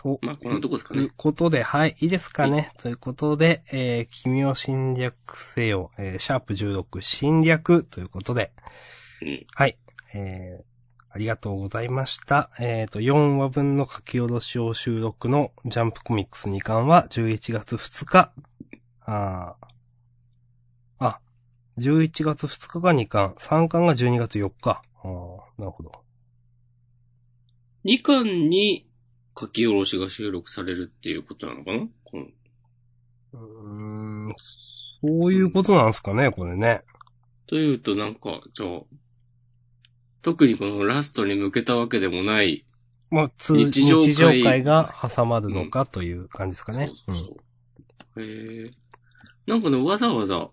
[0.00, 1.12] とまあこんなとこですかというね。
[1.16, 2.70] ことで、はい、いいですかね。
[2.78, 8.52] ということで、えー、君を侵略せよ、えー、シャープ16侵略ということで、
[9.22, 9.46] うん。
[9.54, 9.76] はい、
[10.14, 10.62] えー、
[11.10, 12.50] ありがとうございました。
[12.60, 18.32] えっ、と、4話分の書き下ろしを収録のジャンプコミックス2巻は11月2日。
[19.00, 19.56] あ、
[21.78, 24.82] 11月2日が2巻、3巻が12月4日。
[25.02, 25.92] あーなるほど。
[27.84, 28.86] 2巻に
[29.38, 31.86] 書き下ろしが収録されるっていうことなのかな？
[32.04, 32.26] この
[33.32, 36.82] うーん、そういうことなんですかね、これね。
[37.46, 38.80] というとなんか、じゃあ、
[40.22, 42.64] 特にこのラストに向けたわけでもない、
[43.10, 46.86] まあ、通日常会日常会が挟まるのかという感じですかね。
[46.86, 47.36] そうそうそ
[48.16, 48.22] う。
[48.22, 48.70] へえ。
[49.46, 50.50] なんかね、わざわざ、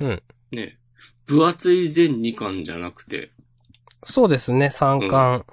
[0.00, 0.22] うん。
[0.50, 0.78] ね、
[1.26, 3.30] 分厚い全2巻じゃなくて、
[4.04, 5.44] そうですね、3巻。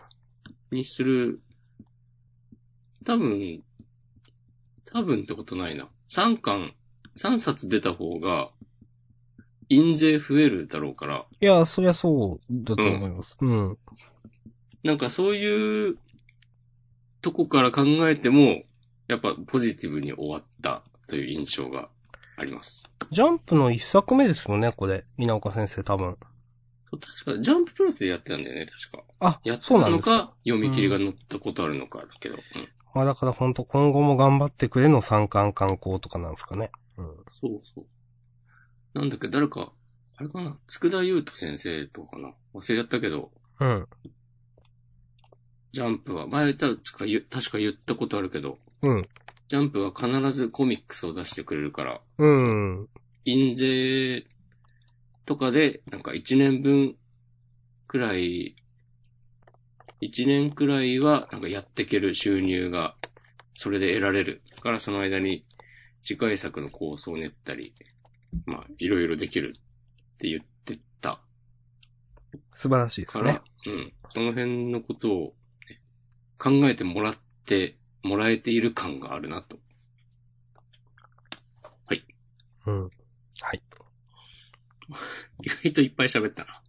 [0.71, 1.41] にする、
[3.03, 3.63] 多分、
[4.85, 5.87] 多分ってことないな。
[6.07, 6.73] 3巻、
[7.17, 8.49] 3冊出た方が、
[9.67, 13.37] 印税増えるだろうから、いや、そりゃそうだと思います。
[13.41, 13.77] うん。
[14.83, 15.97] なんかそういう
[17.21, 18.63] とこから考えても、
[19.07, 21.89] やっぱポジティブに終わったという印象が
[22.37, 22.89] あります。
[23.11, 25.05] ジャンプの一作目ですよね、これ。
[25.17, 26.17] 稲岡先生多分。
[26.89, 29.03] そう確か、ジャンププラスでやってたんだよね、確か。
[29.19, 30.27] あやっ、てたのか。
[30.27, 32.35] か、読み切りが載ったことあるのかだけど。
[32.35, 32.41] うん。
[32.93, 36.71] まあだから本当今後も頑張ってくれの三巻観光とかなんですかね。
[36.97, 37.05] うん。
[37.29, 37.85] そうそう。
[38.93, 39.73] なんだっけ、誰か、
[40.17, 40.57] あれかな？
[40.67, 42.33] 佃優斗先生とかかな？
[42.53, 43.87] 忘れちゃったけど、うん。
[45.73, 49.01] ジャンプは、前確か言確か言ったことあるけど、うん。
[49.47, 52.87] ジャンプは必ずコミックスを出してくれるから、うん。
[53.25, 54.25] 印税
[55.25, 56.95] とかで、なんか1年分
[57.87, 58.55] くらい、
[60.01, 62.95] 1年くらいは、なんかやっていける収入が、
[63.53, 64.41] それで得られる。
[64.55, 65.45] だからその間に、
[66.03, 67.73] 次回作の構想を練ったり、
[68.45, 71.19] まあ、いろいろできるって言ってた
[72.53, 73.41] 素晴らしいですから、ね。
[73.67, 73.93] うん。
[74.09, 75.33] その辺のことを、
[75.69, 75.79] ね
[76.37, 79.57] 考えてもらって、もらえている感があるなと。
[82.65, 82.83] うん。
[83.41, 83.61] はい。
[85.43, 86.61] 意外といっぱい喋ったな。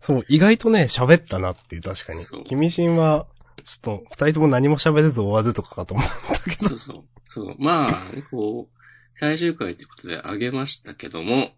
[0.00, 2.44] そう、意外とね、喋ったなっていう、確かに。
[2.44, 3.26] 君心は、
[3.64, 6.68] ちょっと、二人とも何も喋れず終わるとかかと思ったけど。
[6.68, 7.04] そうそう。
[7.28, 7.56] そう。
[7.58, 8.78] まあ、こう、
[9.14, 11.52] 最終回ということであげましたけども、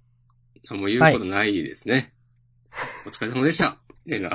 [0.69, 2.15] 何も言うことないですね。
[3.07, 4.31] お疲れ様でしたみたいな。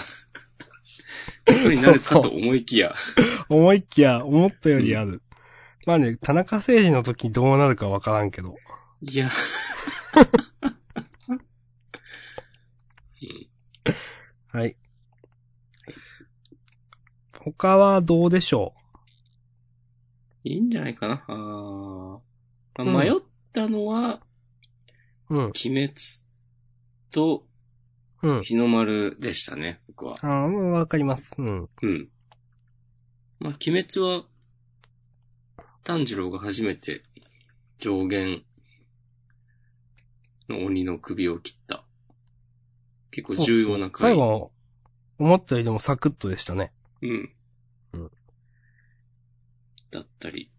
[1.46, 2.94] ことになるかと思いきや。
[3.50, 5.22] 思いっきや、思ったよりある。
[5.86, 8.56] まあね、田中誠二の時どうなるかわからんけど。
[9.02, 9.30] いや。
[14.54, 14.76] はい。
[17.40, 18.76] 他はどうでしょ
[20.44, 21.24] いいんじゃないかな。
[21.28, 22.22] あー
[22.84, 23.12] まあうん迷っ
[23.54, 24.22] たのは、
[25.30, 25.44] うん。
[25.46, 25.94] 鬼滅
[27.12, 27.46] と
[28.24, 28.44] うん。
[28.44, 30.18] 日の丸でしたね、僕は。
[30.22, 31.34] ああ、もうわかります。
[31.38, 31.70] うん。
[31.82, 32.10] うん。
[33.40, 34.26] まあ、鬼滅は、
[35.84, 37.02] 炭治郎が初めて
[37.80, 38.44] 上限
[40.48, 41.84] の鬼の首を切った。
[43.10, 44.12] 結構重要なそう回。
[44.12, 44.52] 最後、
[45.18, 46.72] 思ったよりもサクッとでしたね。
[47.02, 47.34] うん。
[47.94, 48.12] うん
[49.90, 50.50] だったり。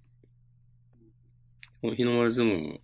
[1.80, 2.80] この日の丸相撲も、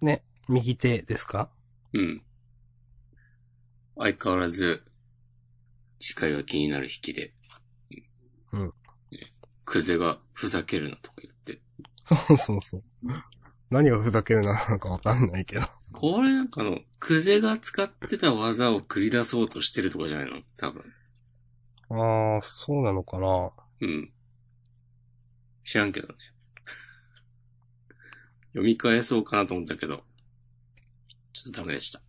[0.00, 0.24] ね。
[0.48, 1.48] 右手ですか？
[1.92, 2.24] うん。
[3.96, 4.82] 相変わらず、
[5.98, 7.32] 次回が気になる引きで。
[8.52, 8.72] うんね。
[9.64, 11.60] クゼがふざけるなとか言って。
[12.04, 12.82] そうそうそう。
[13.70, 15.62] 何がふざけるなのかわかんないけど。
[15.92, 20.42] これなんかあの、クゼが使ってた技を繰り出そうとしてるとかじゃないの？
[20.56, 20.84] 多分。
[21.90, 23.50] ああ、そうなのかな。
[23.80, 24.12] うん。
[25.64, 26.14] 知らんけどね。
[28.52, 30.04] 読み返そうかなと思ったけど、
[31.32, 32.02] ちょっとダメでした。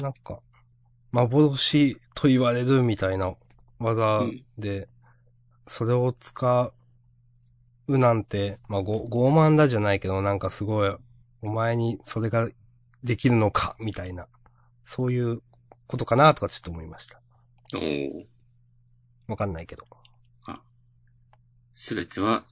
[0.00, 0.40] なんか、
[1.12, 3.34] 幻と言われるみたいな
[3.78, 4.22] 技
[4.58, 4.88] で、
[5.66, 6.72] それを使
[7.88, 10.96] うなんて、まあ、ご傲慢だじゃないけど、なんかすごい、
[11.42, 12.48] お前にそれが
[13.02, 14.26] できるのか、みたいな、
[14.84, 15.42] そういう
[15.86, 17.20] ことかなとかちょっと思いました。
[17.74, 18.26] おー。
[19.28, 19.84] わかんないけど。
[21.82, 22.44] すべては、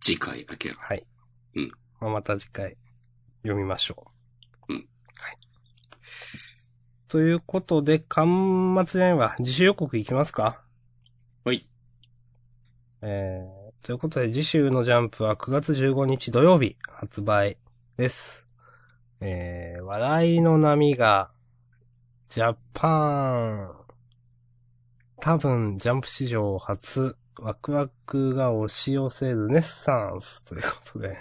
[0.00, 0.82] 次回明らか。
[0.82, 1.04] はい。
[1.56, 1.72] うん。
[2.00, 2.76] まあ、また次回、
[3.42, 4.12] 読みましょ
[4.68, 4.74] う。
[4.74, 4.76] うん。
[4.76, 5.38] はい。
[7.12, 8.26] ということで、端
[8.88, 9.36] 末じゃないわ。
[9.38, 10.62] 自主予告いきますか？
[11.44, 11.66] はい。
[13.02, 17.58] えー、ということで、次週のジャンプは9月15日土曜日発売
[17.98, 18.46] です。
[19.20, 21.30] えー、笑いの波が、
[22.30, 23.72] ジャパン、
[25.20, 31.18] 多分、ジャンプ史上初、ワクワクが押し寄せるネッサンスということで、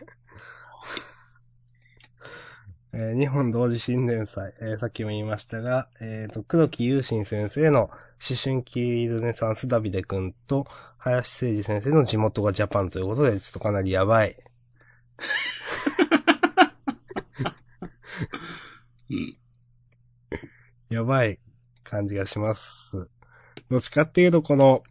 [2.93, 7.91] えー日本同時新年祭、えーさっきも言いましたが、えっ、と、黒木雄心先生の思
[8.41, 14.35] 春期ルネサンスダビデ君と、林誠二先生の地元がジャパンということで、ちょっとかなりやばい。
[19.09, 19.37] うん。
[20.89, 21.39] やばい
[21.83, 23.07] 感じがします。
[23.69, 24.83] どっちかっていうと、この、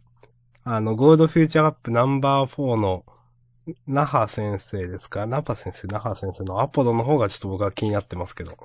[0.63, 3.05] あの、ゴールドフューチャーカップナンバー4の、
[3.87, 5.25] 那覇先生ですか？
[5.25, 8.57] ナパ先生、那覇先生のアポロの方がちょっと僕は気になってますけど。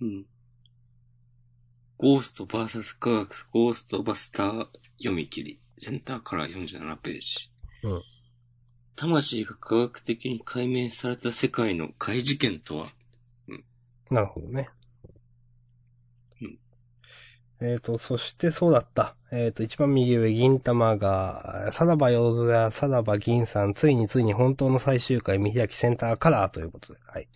[0.00, 0.26] うん。
[1.98, 4.66] ゴーストバーサス科学、ゴーストバスター
[4.98, 5.60] 読み切り。
[5.78, 7.50] センターから47ページ。
[7.84, 8.02] うん。
[8.94, 12.86] 魂が科学的に解明された世界の怪事件とは？
[14.10, 14.68] なるほどね。
[17.62, 17.70] うん。
[17.70, 19.14] えっ、と、そしてそうだった。
[19.30, 27.00] えっ、と、一番右上、銀玉が、さらばよずや、さらば銀さん、ついについに本当の最終回見開きセンターカラーということで。
[27.06, 27.28] はい。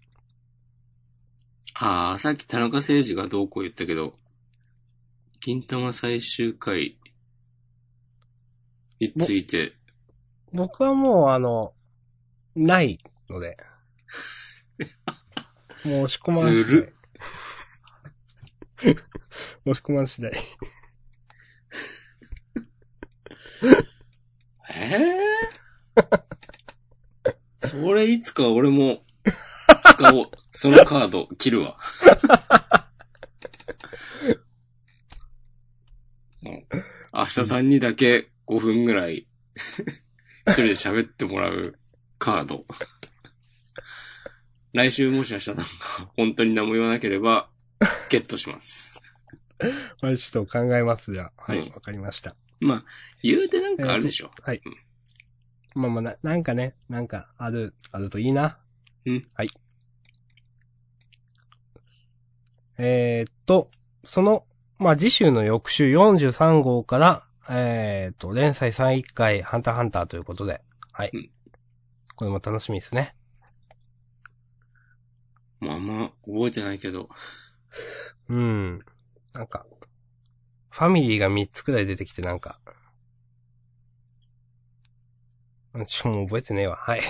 [1.74, 4.15] ああ、さっき田中誠二がどうこう言ったけど、
[5.40, 6.97] 銀玉最終回
[8.98, 9.74] について、
[10.53, 11.73] 僕はもう、あの、
[12.55, 12.98] ない
[13.28, 13.57] ので。
[15.85, 16.95] もう押し込まんずる
[19.65, 20.32] 押し込まん次第。
[24.69, 24.97] え
[27.62, 29.05] えそれいつか俺も
[29.97, 30.31] 使おう。
[30.51, 31.78] そのカード切るわ。
[37.12, 39.27] 明日さんにだけ5分ぐらい
[40.47, 41.78] 一人で喋ってもらう
[42.19, 42.65] カード。
[44.73, 45.65] 来週もし明日さんが
[46.16, 47.48] 本当に何も言わなければ、
[48.11, 49.03] ゲットします。
[50.03, 51.43] まあちょっと考えますじゃあ。
[51.43, 52.35] はい、うんわかりました。
[52.61, 52.85] まあ、
[53.23, 54.31] 言うてなんかあるでしょ。
[54.43, 54.62] はい。
[55.74, 58.59] まあまあな、なんかね、なんかある、あるといいな。
[59.05, 59.23] うん。
[59.35, 59.51] はい。
[62.78, 63.70] えーっと、
[64.05, 64.47] その、
[64.78, 70.62] まあ次週の翌週43号から、えーっと、連載3一回、ハンターハンターということで、
[70.93, 71.11] はい。
[71.12, 71.31] うん
[72.16, 73.15] これも楽しみですね。
[75.61, 77.09] まああんま覚えてないけど。
[78.28, 78.81] うん。
[79.32, 79.66] なんか、
[80.70, 82.61] ファミリーが3つくらい出てきてなんか、
[85.74, 86.77] うんちょ、もう覚えてねえわ。
[86.77, 87.03] はい。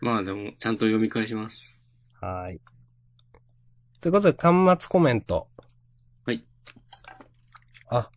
[0.00, 1.84] まあでも、ちゃんと読み返します。
[2.20, 2.60] はーい。
[4.00, 5.48] ということで、端末コメント。
[6.24, 6.44] はい。
[7.88, 8.10] あ。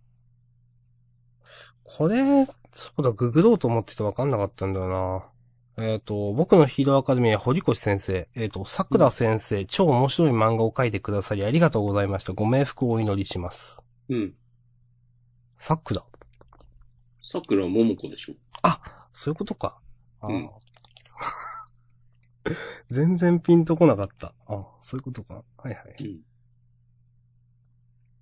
[1.84, 5.33] これ、そうだ、ググろうと思ってて分かんなかったんだよな。
[5.78, 12.34] えっ、と、僕のヒーローアカデミー堀越先生、えっ、と、桜先生、超面白い漫画を描いてくださりありがとうございました。
[12.34, 13.84] ご冥福をお祈りします。
[14.10, 14.36] うん。
[15.58, 16.04] 桜
[17.24, 19.80] 桜ももこでしょあ、そういうことか。
[20.22, 20.50] うん
[22.92, 24.34] 全然ピンとこなかった。
[24.48, 25.44] あ、そういうことか。
[25.58, 26.22] はいはい。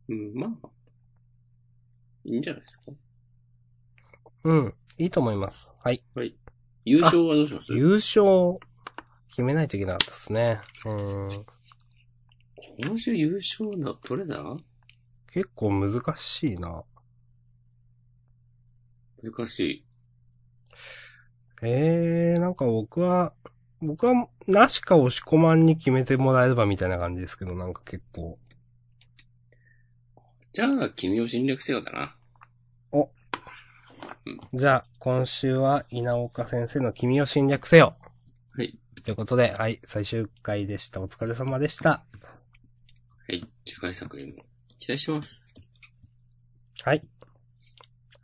[0.07, 0.15] うん。
[0.15, 0.69] うん、まあ。
[2.23, 2.91] いいんじゃないですか。
[4.43, 4.75] うん。
[4.99, 5.73] いいと思います。
[5.83, 6.03] はい。
[6.13, 6.35] はい。
[6.85, 7.73] 優勝はどうします？
[7.73, 8.59] 優勝、
[9.29, 10.59] 決めないといけなかったですね。
[10.85, 11.45] うん。
[12.83, 14.57] 今週優勝だ、どれだ？
[15.31, 16.83] 結構難しいな。
[19.23, 19.85] 難しい。
[21.61, 23.33] えー、なんか僕は、
[23.81, 28.39] 僕は、なしか押し込まんに決めてもらえればみたいな感じですけど、なんか結構。
[30.53, 32.15] じゃあ、君を侵略せよだな。
[34.53, 37.95] じゃあ、今週は稲岡先生の君を侵略せよ。
[38.53, 38.77] はい。
[39.03, 41.01] ということで、はい、最終回でした。
[41.01, 41.89] お疲れ様でした。
[41.89, 42.03] は
[43.29, 43.43] い。
[43.65, 44.33] 次回作品も
[44.77, 45.55] 期待してます。
[46.83, 46.97] はい。
[46.97, 47.07] あり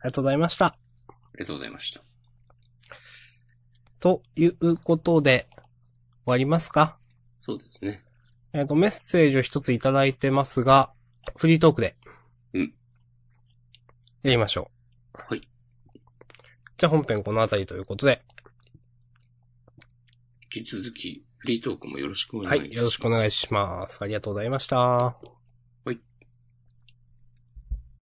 [0.04, 0.66] がとうございました。
[0.66, 0.76] あ
[1.34, 2.00] りがとうございました。
[4.00, 5.62] ということで、終
[6.26, 6.98] わりますか？
[7.40, 8.04] そうですね。
[8.52, 10.92] えっ、と、メッセージを一ついただいてますが、
[11.36, 11.96] フリートークで。
[12.52, 12.74] うん。
[14.22, 14.70] やりましょ
[15.14, 15.18] う。
[15.28, 15.40] はい。
[16.78, 18.22] じゃあ本編この辺りということで、
[20.54, 22.76] 引き続き、フリートークもよろしくお願いします。
[22.76, 23.98] よろしくお願いします。
[24.00, 25.37] ありがとうございました。